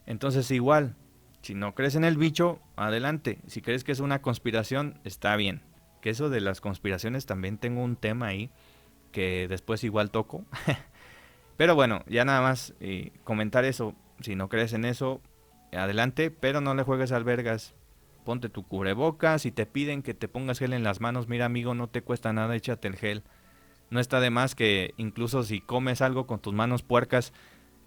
Entonces 0.07 0.51
igual, 0.51 0.97
si 1.43 1.55
no 1.55 1.75
crees 1.75 1.95
en 1.95 2.05
el 2.05 2.17
bicho, 2.17 2.61
adelante. 2.77 3.41
Si 3.47 3.63
crees 3.63 3.85
que 3.85 3.93
es 3.93 4.01
una 4.01 4.23
conspiración, 4.23 4.99
está 5.05 5.37
bien. 5.37 5.63
Que 6.01 6.11
eso 6.11 6.31
de 6.31 6.41
las 6.41 6.61
conspiraciones 6.61 7.27
también 7.27 7.59
tengo 7.59 7.83
un 7.83 7.97
tema 7.97 8.29
ahí 8.29 8.51
que 9.13 9.49
después 9.49 9.85
igual 9.85 10.11
toco. 10.11 10.45
pero 11.57 11.75
bueno, 11.75 12.05
ya 12.07 12.25
nada 12.25 12.41
más 12.41 12.75
eh, 12.81 13.13
comentar 13.25 13.65
eso. 13.65 13.95
Si 14.21 14.35
no 14.35 14.49
crees 14.49 14.73
en 14.73 14.85
eso, 14.85 15.21
adelante, 15.73 16.31
pero 16.31 16.61
no 16.61 16.75
le 16.75 16.83
juegues 16.83 17.13
albergas 17.13 17.75
ponte 18.25 18.49
tu 18.49 18.63
cubrebocas, 18.67 19.43
si 19.43 19.53
te 19.53 19.67
piden 19.67 20.03
que 20.03 20.15
te 20.15 20.29
pongas 20.29 20.59
gel 20.59 20.73
en 20.73 20.83
las 20.83 21.01
manos, 21.01 21.29
mira 21.29 21.45
amigo, 21.45 21.75
no 21.75 21.89
te 21.89 22.03
cuesta 22.03 22.33
nada, 22.33 22.55
échate 22.57 22.89
el 22.89 22.97
gel. 22.97 23.23
No 23.91 24.01
está 24.01 24.21
de 24.21 24.31
más 24.31 24.55
que 24.55 24.95
incluso 24.97 25.43
si 25.43 25.61
comes 25.61 26.01
algo 26.01 26.27
con 26.27 26.41
tus 26.41 26.55
manos 26.55 26.83
puercas, 26.83 27.33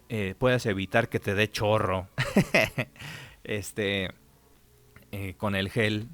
eh, 0.08 0.34
puedas 0.38 0.66
evitar 0.66 1.08
que 1.08 1.18
te 1.18 1.34
dé 1.34 1.50
chorro. 1.50 2.08
este, 3.44 4.10
eh, 5.12 5.34
con 5.36 5.56
el 5.56 5.68
gel, 5.68 6.08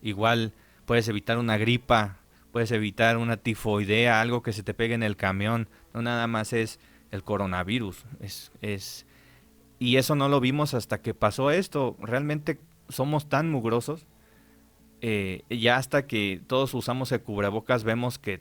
igual 0.00 0.52
puedes 0.86 1.08
evitar 1.08 1.38
una 1.38 1.56
gripa, 1.56 2.18
puedes 2.52 2.70
evitar 2.70 3.16
una 3.16 3.36
tifoidea, 3.36 4.20
algo 4.20 4.42
que 4.42 4.52
se 4.52 4.62
te 4.62 4.74
pegue 4.74 4.94
en 4.94 5.02
el 5.02 5.16
camión. 5.16 5.68
No 5.92 6.02
nada 6.02 6.26
más 6.26 6.52
es 6.52 6.78
el 7.10 7.24
coronavirus, 7.24 8.04
es, 8.20 8.52
es 8.60 9.06
y 9.82 9.96
eso 9.96 10.14
no 10.14 10.28
lo 10.28 10.38
vimos 10.38 10.74
hasta 10.74 11.02
que 11.02 11.12
pasó 11.12 11.50
esto. 11.50 11.96
Realmente 12.00 12.60
somos 12.92 13.28
tan 13.28 13.50
mugrosos, 13.50 14.06
eh, 15.00 15.42
ya 15.50 15.76
hasta 15.76 16.06
que 16.06 16.40
todos 16.46 16.72
usamos 16.74 17.10
el 17.12 17.22
cubrebocas 17.22 17.82
vemos 17.84 18.18
que 18.18 18.40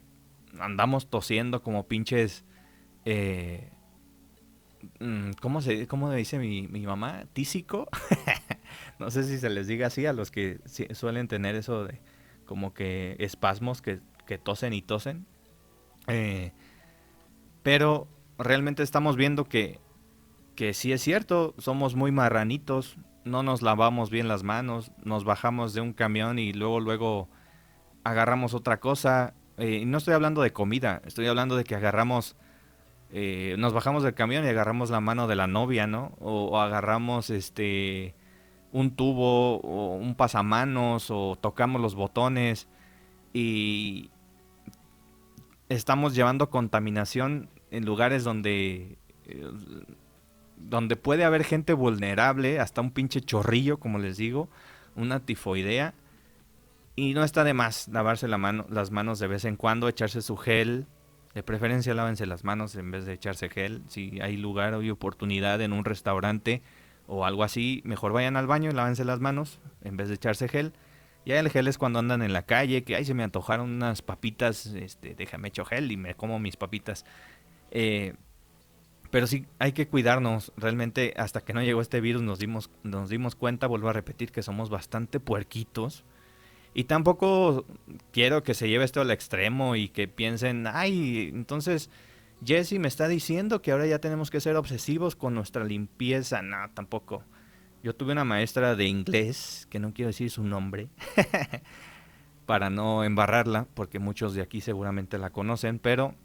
andamos 0.60 1.10
tosiendo 1.10 1.62
como 1.64 1.88
pinches... 1.88 2.46
Eh, 3.06 3.72
mm, 5.00 5.32
¿cómo, 5.42 5.62
se, 5.62 5.88
¿Cómo 5.88 6.12
dice 6.12 6.38
mi, 6.38 6.68
mi 6.68 6.86
mamá? 6.86 7.26
¿Tísico? 7.34 7.90
no 9.00 9.10
sé 9.10 9.24
si 9.24 9.38
se 9.40 9.50
les 9.50 9.68
diga 9.68 9.88
así 9.88 10.06
a 10.06 10.14
los 10.14 10.30
que 10.30 10.60
suelen 10.94 11.28
tener 11.28 11.56
eso 11.56 11.86
de 11.86 12.00
como 12.46 12.74
que 12.74 13.16
espasmos 13.20 13.82
que, 13.82 14.00
que 14.26 14.38
tosen 14.38 14.74
y 14.74 14.82
tosen. 14.82 15.26
Eh, 16.08 16.52
pero 17.64 18.08
realmente 18.38 18.84
estamos 18.84 19.16
viendo 19.16 19.46
que, 19.46 19.80
que 20.56 20.74
sí 20.74 20.92
es 20.92 21.02
cierto, 21.02 21.56
somos 21.58 21.96
muy 21.96 22.12
marranitos, 22.12 22.98
no 23.24 23.44
nos 23.44 23.62
lavamos 23.62 24.10
bien 24.10 24.28
las 24.28 24.44
manos, 24.44 24.92
nos 25.04 25.24
bajamos 25.24 25.74
de 25.74 25.82
un 25.82 25.94
camión 25.94 26.40
y 26.40 26.54
luego 26.54 26.80
luego 26.80 27.30
agarramos 28.04 28.54
otra 28.54 28.80
cosa. 28.80 29.34
Eh, 29.58 29.84
no 29.86 29.98
estoy 29.98 30.14
hablando 30.14 30.42
de 30.42 30.54
comida, 30.54 31.02
estoy 31.06 31.28
hablando 31.28 31.56
de 31.56 31.64
que 31.64 31.76
agarramos, 31.76 32.36
eh, 33.12 33.56
nos 33.60 33.74
bajamos 33.74 34.04
del 34.04 34.14
camión 34.14 34.46
y 34.46 34.48
agarramos 34.48 34.90
la 34.90 35.02
mano 35.02 35.28
de 35.28 35.36
la 35.36 35.48
novia, 35.48 35.88
¿no? 35.88 36.14
O, 36.20 36.60
agarramos 36.60 37.30
este 37.30 38.16
un 38.72 38.96
tubo 38.96 39.58
o 39.58 39.96
un 39.98 40.16
pasamanos 40.16 41.12
o 41.12 41.36
tocamos 41.40 41.82
los 41.82 41.94
botones 41.94 42.70
y 43.34 44.10
estamos 45.68 46.16
llevando 46.16 46.50
contaminación 46.50 47.50
en 47.70 47.86
lugares 47.86 48.24
donde 48.24 48.98
eh, 49.26 49.50
donde 50.69 50.95
puede 50.95 51.24
haber 51.24 51.43
gente 51.43 51.74
vulnerable, 51.74 52.60
hasta 52.60 52.82
un 52.82 52.91
pinche 52.91 53.21
chorrillo, 53.21 53.78
como 53.78 54.00
les 54.00 54.17
digo, 54.17 54.50
una 54.95 55.19
tifoidea. 55.19 55.93
Y 56.95 57.13
no 57.13 57.24
está 57.24 57.43
de 57.43 57.54
más 57.54 57.88
lavarse 57.88 58.28
las 58.28 58.91
manos 58.91 59.19
de 59.19 59.28
vez 59.28 59.45
en 59.45 59.56
cuando, 59.56 59.88
echarse 59.88 60.21
su 60.21 60.38
gel. 60.38 60.88
De 61.34 61.43
preferencia 61.43 61.93
lávense 61.93 62.26
las 62.26 62.43
manos 62.43 62.76
en 62.76 62.91
vez 62.91 63.06
de 63.06 63.13
echarse 63.13 63.50
gel. 63.50 63.84
Si 63.88 64.19
hay 64.21 64.36
lugar 64.36 64.74
o 64.74 64.91
oportunidad 64.91 65.62
en 65.62 65.71
un 65.71 65.86
restaurante 65.86 66.62
o 67.08 67.26
algo 67.26 67.43
así, 67.43 67.82
mejor 67.86 68.12
vayan 68.12 68.36
al 68.36 68.47
baño 68.47 68.69
y 68.69 68.74
lávense 68.74 69.06
las 69.06 69.21
manos 69.21 69.60
en 69.82 69.95
vez 69.95 70.10
de 70.10 70.15
echarse 70.15 70.50
gel. 70.50 70.74
Ya 71.26 71.39
el 71.39 71.50
gel 71.50 71.67
es 71.67 71.78
cuando 71.78 72.00
andan 72.00 72.21
en 72.21 72.34
la 72.34 72.45
calle, 72.45 72.84
que 72.84 72.95
ay 72.95 73.06
se 73.06 73.13
me 73.13 73.24
antojaron 73.24 73.69
unas 73.69 74.02
papitas, 74.02 74.65
este, 74.65 75.13
déjame 75.15 75.50
echo 75.50 75.65
gel 75.65 75.91
y 75.91 75.97
me 75.97 76.15
como 76.15 76.39
mis 76.39 76.58
papitas. 76.58 77.06
Eh, 77.69 78.15
pero 79.12 79.28
sí, 79.28 79.45
hay 79.60 79.74
que 79.74 79.88
cuidarnos. 79.88 80.54
Realmente, 80.56 81.13
hasta 81.17 81.41
que 81.41 81.54
no 81.54 81.62
llegó 81.62 81.82
este 81.82 82.02
virus, 82.02 82.21
nos 82.21 82.39
dimos, 82.39 82.69
nos 82.84 83.10
dimos 83.10 83.36
cuenta, 83.36 83.67
vuelvo 83.67 83.89
a 83.89 83.93
repetir, 83.93 84.32
que 84.32 84.41
somos 84.41 84.69
bastante 84.69 85.19
puerquitos. 85.19 86.06
Y 86.74 86.86
tampoco 86.86 87.65
quiero 88.12 88.43
que 88.43 88.54
se 88.54 88.69
lleve 88.69 88.86
esto 88.86 89.02
al 89.02 89.12
extremo 89.12 89.76
y 89.76 89.89
que 89.89 90.08
piensen, 90.08 90.65
ay, 90.65 91.30
entonces 91.34 91.89
Jesse 92.45 92.80
me 92.80 92.88
está 92.88 93.10
diciendo 93.10 93.62
que 93.62 93.71
ahora 93.71 93.86
ya 93.86 94.00
tenemos 94.00 94.32
que 94.32 94.39
ser 94.39 94.56
obsesivos 94.56 95.17
con 95.17 95.36
nuestra 95.36 95.65
limpieza. 95.65 96.41
No, 96.41 96.58
tampoco. 96.74 97.24
Yo 97.84 97.93
tuve 97.93 98.13
una 98.13 98.24
maestra 98.24 98.76
de 98.76 98.86
inglés, 98.86 99.67
que 99.69 99.80
no 99.80 99.93
quiero 99.93 100.08
decir 100.08 100.30
su 100.30 100.43
nombre, 100.43 100.88
para 102.45 102.69
no 102.69 103.04
embarrarla, 103.04 103.67
porque 103.74 104.00
muchos 104.00 104.34
de 104.36 104.41
aquí 104.41 104.62
seguramente 104.62 105.17
la 105.17 105.32
conocen, 105.32 105.80
pero 105.80 106.15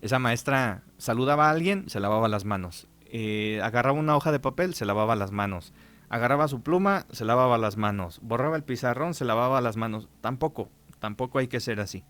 esa 0.00 0.18
maestra 0.18 0.82
saludaba 0.96 1.48
a 1.48 1.50
alguien, 1.50 1.88
se 1.88 2.00
lavaba 2.00 2.28
las 2.28 2.44
manos. 2.44 2.88
Eh, 3.06 3.60
agarraba 3.62 3.98
una 3.98 4.16
hoja 4.16 4.32
de 4.32 4.40
papel, 4.40 4.74
se 4.74 4.84
lavaba 4.84 5.16
las 5.16 5.32
manos. 5.32 5.72
Agarraba 6.08 6.48
su 6.48 6.62
pluma, 6.62 7.06
se 7.10 7.24
lavaba 7.24 7.58
las 7.58 7.76
manos. 7.76 8.20
Borraba 8.22 8.56
el 8.56 8.64
pizarrón, 8.64 9.14
se 9.14 9.24
lavaba 9.24 9.60
las 9.60 9.76
manos. 9.76 10.08
Tampoco, 10.20 10.70
tampoco 10.98 11.38
hay 11.38 11.48
que 11.48 11.60
ser 11.60 11.80
así. 11.80 12.04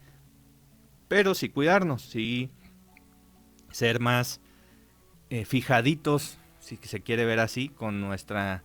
Pero 1.08 1.34
sí 1.34 1.48
cuidarnos, 1.48 2.02
sí 2.02 2.50
ser 3.70 4.00
más 4.00 4.40
eh, 5.30 5.44
fijaditos, 5.44 6.38
si 6.58 6.76
se 6.76 7.00
quiere 7.00 7.24
ver 7.24 7.40
así, 7.40 7.68
con 7.68 8.00
nuestra 8.00 8.64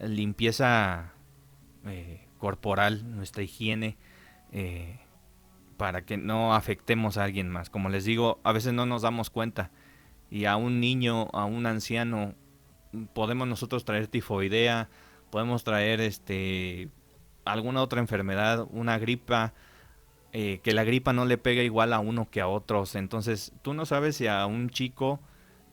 limpieza 0.00 1.12
eh, 1.86 2.26
corporal, 2.38 3.16
nuestra 3.16 3.42
higiene, 3.42 3.96
eh, 4.52 5.00
para 5.76 6.04
que 6.04 6.16
no 6.16 6.54
afectemos 6.54 7.16
a 7.16 7.24
alguien 7.24 7.48
más. 7.48 7.70
Como 7.70 7.88
les 7.88 8.04
digo, 8.04 8.40
a 8.44 8.52
veces 8.52 8.72
no 8.72 8.86
nos 8.86 9.02
damos 9.02 9.30
cuenta 9.30 9.70
y 10.30 10.46
a 10.46 10.56
un 10.56 10.80
niño, 10.80 11.28
a 11.32 11.44
un 11.44 11.66
anciano, 11.66 12.34
podemos 13.12 13.46
nosotros 13.46 13.84
traer 13.84 14.06
tifoidea, 14.06 14.88
podemos 15.30 15.64
traer 15.64 16.00
este 16.00 16.88
alguna 17.44 17.82
otra 17.82 18.00
enfermedad, 18.00 18.66
una 18.70 18.98
gripa, 18.98 19.52
eh, 20.32 20.60
que 20.62 20.72
la 20.72 20.84
gripa 20.84 21.12
no 21.12 21.26
le 21.26 21.38
pega 21.38 21.62
igual 21.62 21.92
a 21.92 22.00
uno 22.00 22.28
que 22.30 22.40
a 22.40 22.48
otros. 22.48 22.94
Entonces, 22.94 23.52
tú 23.62 23.74
no 23.74 23.86
sabes 23.86 24.16
si 24.16 24.26
a 24.26 24.46
un 24.46 24.70
chico, 24.70 25.20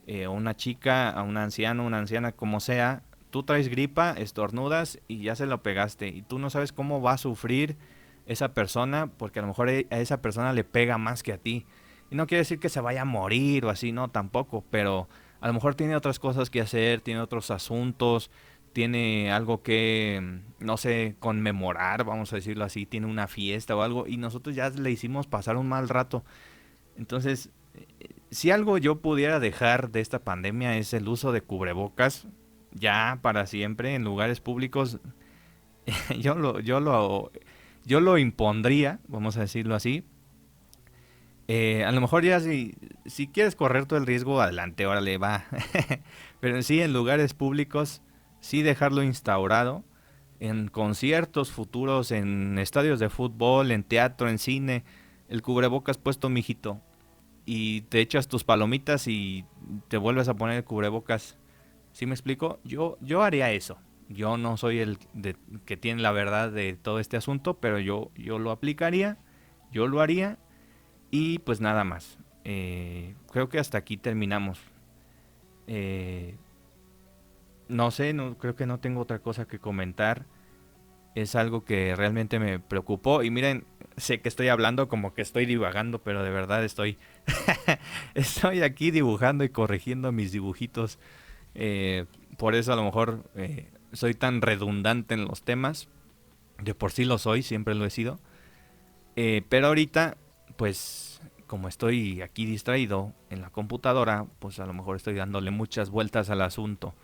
eh, 0.07 0.27
o 0.27 0.33
una 0.33 0.55
chica, 0.55 1.09
a 1.09 1.23
un 1.23 1.37
anciano, 1.37 1.85
una 1.85 1.99
anciana, 1.99 2.33
como 2.33 2.59
sea, 2.59 3.03
tú 3.29 3.43
traes 3.43 3.69
gripa, 3.69 4.11
estornudas 4.11 4.99
y 5.07 5.23
ya 5.23 5.35
se 5.35 5.45
lo 5.45 5.63
pegaste. 5.63 6.09
Y 6.09 6.21
tú 6.21 6.37
no 6.37 6.49
sabes 6.49 6.73
cómo 6.73 7.01
va 7.01 7.13
a 7.13 7.17
sufrir 7.17 7.77
esa 8.25 8.53
persona, 8.53 9.07
porque 9.17 9.39
a 9.39 9.41
lo 9.41 9.49
mejor 9.49 9.69
e, 9.69 9.87
a 9.89 9.99
esa 9.99 10.21
persona 10.21 10.53
le 10.53 10.63
pega 10.63 10.97
más 10.97 11.23
que 11.23 11.33
a 11.33 11.37
ti. 11.37 11.65
Y 12.09 12.15
no 12.15 12.27
quiere 12.27 12.39
decir 12.39 12.59
que 12.59 12.69
se 12.69 12.81
vaya 12.81 13.03
a 13.03 13.05
morir 13.05 13.65
o 13.65 13.69
así, 13.69 13.91
no, 13.91 14.09
tampoco, 14.09 14.63
pero 14.69 15.07
a 15.39 15.47
lo 15.47 15.53
mejor 15.53 15.75
tiene 15.75 15.95
otras 15.95 16.19
cosas 16.19 16.49
que 16.49 16.61
hacer, 16.61 17.01
tiene 17.01 17.21
otros 17.21 17.51
asuntos, 17.51 18.29
tiene 18.73 19.31
algo 19.31 19.63
que, 19.63 20.41
no 20.59 20.77
sé, 20.77 21.15
conmemorar, 21.19 22.03
vamos 22.03 22.31
a 22.31 22.37
decirlo 22.37 22.63
así, 22.63 22.85
tiene 22.85 23.07
una 23.07 23.27
fiesta 23.27 23.75
o 23.75 23.81
algo, 23.81 24.07
y 24.07 24.17
nosotros 24.17 24.55
ya 24.55 24.69
le 24.69 24.91
hicimos 24.91 25.27
pasar 25.27 25.57
un 25.57 25.67
mal 25.67 25.89
rato. 25.89 26.23
Entonces, 26.97 27.49
eh, 27.73 27.87
si 28.29 28.51
algo 28.51 28.77
yo 28.77 28.99
pudiera 29.01 29.39
dejar 29.39 29.91
de 29.91 30.01
esta 30.01 30.19
pandemia 30.19 30.77
es 30.77 30.93
el 30.93 31.07
uso 31.07 31.31
de 31.31 31.41
cubrebocas, 31.41 32.27
ya 32.73 33.19
para 33.21 33.45
siempre 33.47 33.95
en 33.95 34.03
lugares 34.03 34.39
públicos, 34.39 34.99
yo 36.19 36.35
lo, 36.35 36.59
yo 36.59 36.79
lo, 36.79 37.31
yo 37.85 37.99
lo 37.99 38.17
impondría, 38.17 38.99
vamos 39.07 39.37
a 39.37 39.41
decirlo 39.41 39.75
así. 39.75 40.03
Eh, 41.47 41.83
a 41.83 41.91
lo 41.91 41.99
mejor 41.99 42.23
ya 42.23 42.39
si, 42.39 42.75
si 43.05 43.27
quieres 43.27 43.55
correr 43.55 43.85
todo 43.85 43.99
el 43.99 44.05
riesgo, 44.05 44.41
adelante, 44.41 44.85
órale, 44.85 45.17
va. 45.17 45.45
Pero 46.39 46.61
sí, 46.61 46.81
en 46.81 46.93
lugares 46.93 47.33
públicos, 47.33 48.01
sí 48.39 48.61
dejarlo 48.61 49.03
instaurado 49.03 49.83
en 50.39 50.69
conciertos 50.69 51.51
futuros, 51.51 52.11
en 52.11 52.57
estadios 52.57 52.99
de 52.99 53.09
fútbol, 53.09 53.71
en 53.71 53.83
teatro, 53.83 54.27
en 54.27 54.39
cine, 54.39 54.83
el 55.29 55.41
cubrebocas 55.43 55.97
puesto, 55.97 56.29
mijito, 56.29 56.81
y 57.45 57.81
te 57.81 57.99
echas 57.99 58.27
tus 58.27 58.43
palomitas 58.43 59.07
y 59.07 59.45
te 59.87 59.97
vuelves 59.97 60.27
a 60.29 60.33
poner 60.33 60.57
el 60.57 60.63
cubrebocas. 60.63 61.37
¿Sí 61.91 62.05
me 62.05 62.13
explico? 62.13 62.59
Yo, 62.63 62.97
yo 63.01 63.21
haría 63.21 63.51
eso. 63.51 63.77
Yo 64.13 64.37
no 64.37 64.57
soy 64.57 64.79
el 64.79 64.97
que 65.65 65.77
tiene 65.77 66.01
la 66.01 66.11
verdad 66.11 66.51
de 66.51 66.73
todo 66.73 66.99
este 66.99 67.17
asunto, 67.17 67.59
pero 67.59 67.79
yo, 67.79 68.11
yo 68.15 68.39
lo 68.39 68.51
aplicaría, 68.51 69.17
yo 69.71 69.87
lo 69.87 70.01
haría 70.01 70.37
y 71.11 71.39
pues 71.39 71.61
nada 71.61 71.83
más. 71.83 72.17
Eh, 72.43 73.15
creo 73.31 73.49
que 73.49 73.59
hasta 73.59 73.77
aquí 73.77 73.97
terminamos. 73.97 74.59
Eh, 75.67 76.35
no 77.67 77.91
sé, 77.91 78.15
creo 78.39 78.55
que 78.55 78.65
no 78.65 78.79
tengo 78.79 79.01
otra 79.01 79.19
cosa 79.19 79.47
que 79.47 79.59
comentar. 79.59 80.25
Es 81.15 81.35
algo 81.35 81.63
que 81.63 81.95
realmente 81.95 82.39
me 82.39 82.59
preocupó. 82.59 83.23
Y 83.23 83.29
miren, 83.29 83.65
sé 83.97 84.21
que 84.21 84.29
estoy 84.29 84.47
hablando 84.47 84.87
como 84.87 85.13
que 85.13 85.21
estoy 85.21 85.45
divagando, 85.45 86.01
pero 86.01 86.23
de 86.23 86.29
verdad 86.29 86.63
estoy, 86.63 86.97
estoy 88.15 88.61
aquí 88.61 88.91
dibujando 88.91 89.43
y 89.43 89.49
corrigiendo 89.49 90.11
mis 90.11 90.31
dibujitos. 90.31 90.99
Eh, 91.53 92.05
por 92.37 92.55
eso 92.55 92.73
a 92.73 92.75
lo 92.75 92.83
mejor 92.83 93.29
eh, 93.35 93.71
soy 93.93 94.13
tan 94.13 94.41
redundante 94.41 95.13
en 95.13 95.25
los 95.25 95.43
temas. 95.43 95.89
De 96.61 96.75
por 96.75 96.91
sí 96.91 97.05
lo 97.05 97.17
soy, 97.17 97.43
siempre 97.43 97.75
lo 97.75 97.85
he 97.85 97.89
sido. 97.89 98.19
Eh, 99.15 99.43
pero 99.49 99.67
ahorita, 99.67 100.17
pues 100.57 101.21
como 101.47 101.67
estoy 101.67 102.21
aquí 102.21 102.45
distraído 102.45 103.13
en 103.29 103.41
la 103.41 103.49
computadora, 103.49 104.25
pues 104.39 104.59
a 104.59 104.65
lo 104.65 104.73
mejor 104.73 104.95
estoy 104.95 105.15
dándole 105.15 105.51
muchas 105.51 105.89
vueltas 105.89 106.29
al 106.29 106.41
asunto 106.41 106.95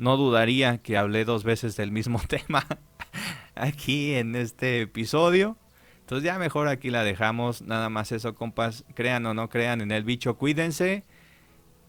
no 0.00 0.16
dudaría 0.16 0.78
que 0.78 0.96
hablé 0.96 1.24
dos 1.24 1.44
veces 1.44 1.76
del 1.76 1.92
mismo 1.92 2.20
tema 2.28 2.66
aquí 3.54 4.14
en 4.14 4.34
este 4.34 4.80
episodio. 4.80 5.56
Entonces 6.00 6.24
ya 6.24 6.38
mejor 6.38 6.66
aquí 6.66 6.90
la 6.90 7.04
dejamos. 7.04 7.62
Nada 7.62 7.88
más 7.90 8.10
eso, 8.10 8.34
compas. 8.34 8.84
Crean 8.94 9.26
o 9.26 9.34
no 9.34 9.48
crean 9.48 9.80
en 9.80 9.92
el 9.92 10.02
bicho, 10.02 10.36
cuídense. 10.36 11.04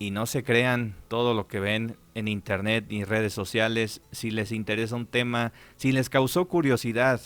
Y 0.01 0.09
no 0.09 0.25
se 0.25 0.43
crean 0.43 0.95
todo 1.09 1.35
lo 1.35 1.47
que 1.47 1.59
ven 1.59 1.95
en 2.15 2.27
internet 2.27 2.91
y 2.91 3.03
redes 3.03 3.33
sociales. 3.33 4.01
Si 4.11 4.31
les 4.31 4.51
interesa 4.51 4.95
un 4.95 5.05
tema, 5.05 5.53
si 5.75 5.91
les 5.91 6.09
causó 6.09 6.47
curiosidad 6.47 7.21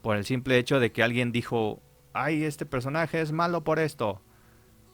por 0.00 0.16
el 0.16 0.24
simple 0.24 0.56
hecho 0.56 0.80
de 0.80 0.92
que 0.92 1.02
alguien 1.02 1.30
dijo, 1.30 1.82
ay, 2.14 2.44
este 2.44 2.64
personaje 2.64 3.20
es 3.20 3.32
malo 3.32 3.64
por 3.64 3.78
esto. 3.78 4.22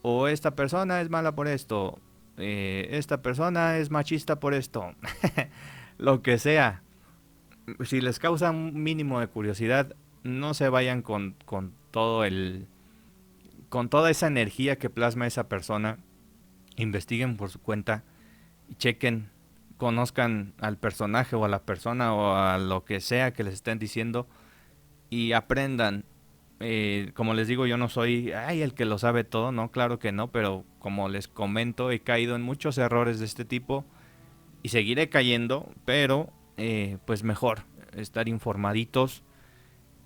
O 0.03 0.27
esta 0.27 0.57
persona 0.57 1.01
es 1.01 1.09
mala 1.09 1.37
por 1.37 1.47
esto 1.47 2.01
eh, 2.39 2.89
esta 2.91 3.23
persona 3.23 3.79
es 3.79 3.91
machista 3.91 4.41
por 4.41 4.55
esto, 4.55 4.95
lo 5.99 6.23
que 6.23 6.39
sea. 6.39 6.83
Si 7.85 8.01
les 8.01 8.19
causa 8.19 8.51
un 8.51 8.83
mínimo 8.83 9.21
de 9.21 9.29
curiosidad, 9.29 9.95
no 10.23 10.55
se 10.55 10.69
vayan 10.69 11.03
con, 11.03 11.37
con 11.45 11.73
todo 11.91 12.25
el... 12.25 12.67
con 13.69 13.89
toda 13.89 14.11
esa 14.11 14.27
energía 14.27 14.77
que 14.77 14.91
plasma 14.91 15.27
esa 15.27 15.49
persona. 15.49 15.99
Investiguen 16.77 17.37
por 17.37 17.51
su 17.51 17.61
cuenta 17.61 18.05
y 18.69 18.75
chequen, 18.75 19.31
conozcan 19.77 20.55
al 20.59 20.79
personaje 20.79 21.37
o 21.37 21.45
a 21.45 21.49
la 21.49 21.63
persona 21.63 22.15
o 22.15 22.35
a 22.35 22.59
lo 22.59 22.85
que 22.85 23.01
sea 23.01 23.33
que 23.33 23.45
les 23.45 23.55
estén 23.55 23.79
diciendo 23.79 24.27
y 25.11 25.33
aprendan 25.33 26.05
eh, 26.59 27.11
como 27.15 27.35
les 27.35 27.49
digo, 27.49 27.67
yo 27.67 27.77
no 27.77 27.89
soy 27.89 28.33
ay, 28.33 28.63
el 28.63 28.73
que 28.73 28.87
lo 28.87 28.99
sabe 28.99 29.25
todo, 29.25 29.53
no, 29.53 29.71
claro 29.71 29.99
que 29.99 30.13
no, 30.13 30.33
pero 30.33 30.65
como 30.79 31.09
les 31.09 31.29
comento, 31.29 31.91
he 31.91 32.01
caído 32.01 32.35
en 32.35 32.43
muchos 32.43 32.79
errores 32.79 33.19
de 33.19 33.27
este 33.27 33.45
tipo 33.45 33.85
y 34.63 34.71
seguiré 34.71 35.09
cayendo, 35.11 35.71
pero 35.85 36.33
eh, 36.57 36.99
pues 37.05 37.25
mejor 37.25 37.65
estar 37.95 38.29
informaditos. 38.29 39.23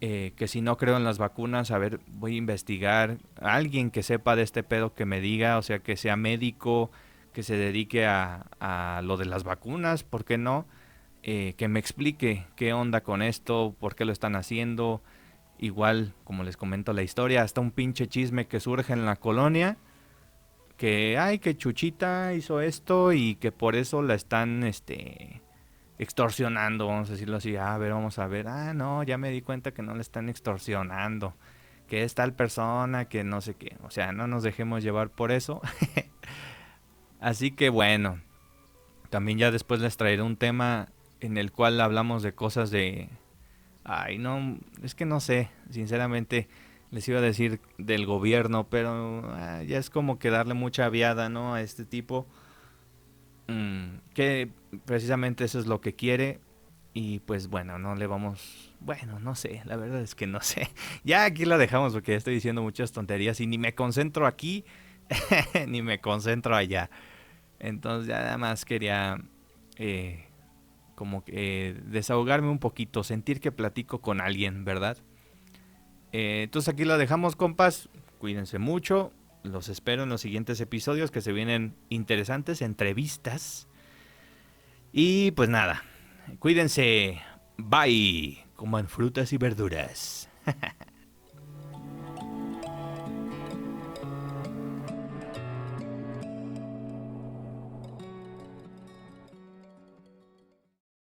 Eh, 0.01 0.33
que 0.37 0.49
si 0.49 0.63
no 0.63 0.77
creo 0.79 0.97
en 0.97 1.05
las 1.05 1.19
vacunas, 1.19 1.71
a 1.71 1.79
ver, 1.79 2.01
voy 2.07 2.35
a 2.35 2.39
investigar 2.39 3.19
a 3.41 3.55
alguien 3.55 3.91
que 3.91 4.03
sepa 4.03 4.35
de 4.35 4.43
este 4.43 4.63
pedo 4.63 4.95
que 4.95 5.05
me 5.05 5.21
diga, 5.21 5.59
o 5.59 5.63
sea, 5.63 5.81
que 5.81 5.97
sea 5.97 6.17
médico, 6.17 6.91
que 7.35 7.43
se 7.43 7.57
dedique 7.57 8.07
a, 8.07 8.47
a 8.61 9.03
lo 9.03 9.17
de 9.19 9.27
las 9.27 9.45
vacunas, 9.45 10.03
¿por 10.03 10.25
qué 10.25 10.39
no? 10.39 10.67
que 11.23 11.69
me 11.69 11.79
explique 11.79 12.47
qué 12.57 12.73
onda 12.73 13.03
con 13.03 13.21
esto, 13.21 13.77
por 13.79 13.95
qué 13.95 14.07
lo 14.07 14.13
están 14.13 14.37
haciendo, 14.37 15.03
Igual, 15.63 16.15
como 16.25 16.43
les 16.43 16.57
comento 16.57 16.95
la 16.95 17.03
historia, 17.03 17.43
hasta 17.43 17.61
un 17.61 17.71
pinche 17.71 18.09
chisme 18.09 18.47
que 18.47 18.61
surge 18.61 18.95
en 18.95 19.05
la 19.05 19.17
colonia. 19.17 19.77
Que, 20.79 21.19
ay, 21.19 21.39
que 21.39 21.55
Chuchita 21.55 22.33
hizo 22.33 22.63
esto 22.63 23.13
y 23.13 23.35
que 23.35 23.53
por 23.53 23.77
eso 23.77 24.01
la 24.01 24.15
están, 24.15 24.65
este, 24.65 25.43
extorsionando, 26.03 26.87
vamos 26.87 27.09
a 27.11 27.13
decirlo 27.13 27.37
así. 27.37 27.57
Ah, 27.57 27.75
a 27.75 27.79
ver, 27.79 27.93
vamos 27.93 28.19
a 28.19 28.27
ver. 28.27 28.49
Ah, 28.49 28.75
no, 28.75 29.03
ya 29.03 29.19
me 29.19 29.31
di 29.31 29.43
cuenta 29.43 29.73
que 29.73 29.83
no 29.83 29.95
le 29.95 30.01
están 30.01 30.29
extorsionando. 30.29 31.35
Que 31.89 32.05
es 32.05 32.15
tal 32.15 32.33
persona, 32.33 33.05
que 33.05 33.23
no 33.23 33.41
sé 33.41 33.55
qué. 33.55 33.77
O 33.83 33.91
sea, 33.91 34.13
no 34.13 34.27
nos 34.27 34.43
dejemos 34.43 34.83
llevar 34.83 35.11
por 35.11 35.31
eso. 35.31 35.61
así 37.21 37.51
que 37.51 37.69
bueno, 37.69 38.19
también 39.11 39.39
ya 39.39 39.51
después 39.51 39.81
les 39.81 39.97
traeré 39.97 40.23
un 40.23 40.37
tema 40.37 40.89
en 41.21 41.37
el 41.37 41.53
cual 41.53 41.81
hablamos 41.81 42.23
de 42.23 42.33
cosas 42.33 42.71
de 42.71 43.11
Ay, 43.85 44.19
no, 44.19 44.59
es 44.83 44.95
que 44.95 45.05
no 45.05 45.21
sé, 45.21 45.51
sinceramente 45.71 46.49
les 46.91 47.09
iba 47.09 47.19
a 47.19 47.23
decir 47.23 47.61
del 47.79 48.07
gobierno, 48.07 48.69
pero 48.69 49.23
ah, 49.35 49.63
ya 49.63 49.79
es 49.79 49.91
como 49.91 50.19
que 50.19 50.31
darle 50.31 50.55
mucha 50.55 50.89
viada, 50.89 51.29
¿no? 51.29 51.55
A 51.55 51.63
este 51.63 51.85
tipo, 51.85 52.27
mm, 53.51 54.13
que 54.15 54.51
precisamente 54.85 55.45
eso 55.45 55.59
es 55.59 55.67
lo 55.67 55.81
que 55.81 55.95
quiere 55.95 56.41
y 56.95 57.21
pues 57.21 57.49
bueno, 57.49 57.79
no 57.79 57.95
le 57.95 58.07
vamos, 58.07 58.73
bueno, 58.81 59.19
no 59.21 59.35
sé, 59.35 59.63
la 59.65 59.77
verdad 59.77 60.01
es 60.01 60.15
que 60.15 60.27
no 60.27 60.41
sé. 60.43 60.69
Ya 61.05 61.25
aquí 61.25 61.45
la 61.45 61.59
dejamos 61.59 61.93
porque 61.93 62.15
estoy 62.15 62.35
diciendo 62.35 62.63
muchas 62.63 62.93
tonterías 62.93 63.41
y 63.41 63.47
ni 63.47 63.59
me 63.59 63.75
concentro 63.75 64.27
aquí, 64.27 64.65
ni 65.69 65.83
me 65.83 66.01
concentro 66.01 66.57
allá. 66.57 66.91
Entonces 67.59 68.09
ya 68.09 68.21
nada 68.21 68.39
más 68.39 68.65
quería... 68.65 69.19
Eh, 69.77 70.27
como 71.01 71.25
eh, 71.29 71.81
desahogarme 71.87 72.51
un 72.51 72.59
poquito, 72.59 73.05
sentir 73.05 73.41
que 73.41 73.51
platico 73.53 74.03
con 74.03 74.21
alguien, 74.21 74.67
¿verdad? 74.67 74.99
Eh, 76.13 76.43
entonces 76.45 76.75
aquí 76.75 76.85
lo 76.85 76.99
dejamos, 76.99 77.37
compas. 77.37 77.89
Cuídense 78.19 78.59
mucho. 78.59 79.11
Los 79.43 79.69
espero 79.69 80.03
en 80.03 80.09
los 80.09 80.21
siguientes 80.21 80.61
episodios 80.61 81.11
que 81.11 81.21
se 81.21 81.33
vienen 81.33 81.75
interesantes, 81.89 82.63
entrevistas. 82.63 83.69
Y 84.93 85.31
pues 85.33 85.49
nada, 85.49 85.83
cuídense. 86.39 87.21
Bye. 87.57 88.45
Como 88.55 88.79
en 88.79 88.89
frutas 88.89 89.33
y 89.33 89.39
verduras. 89.39 90.29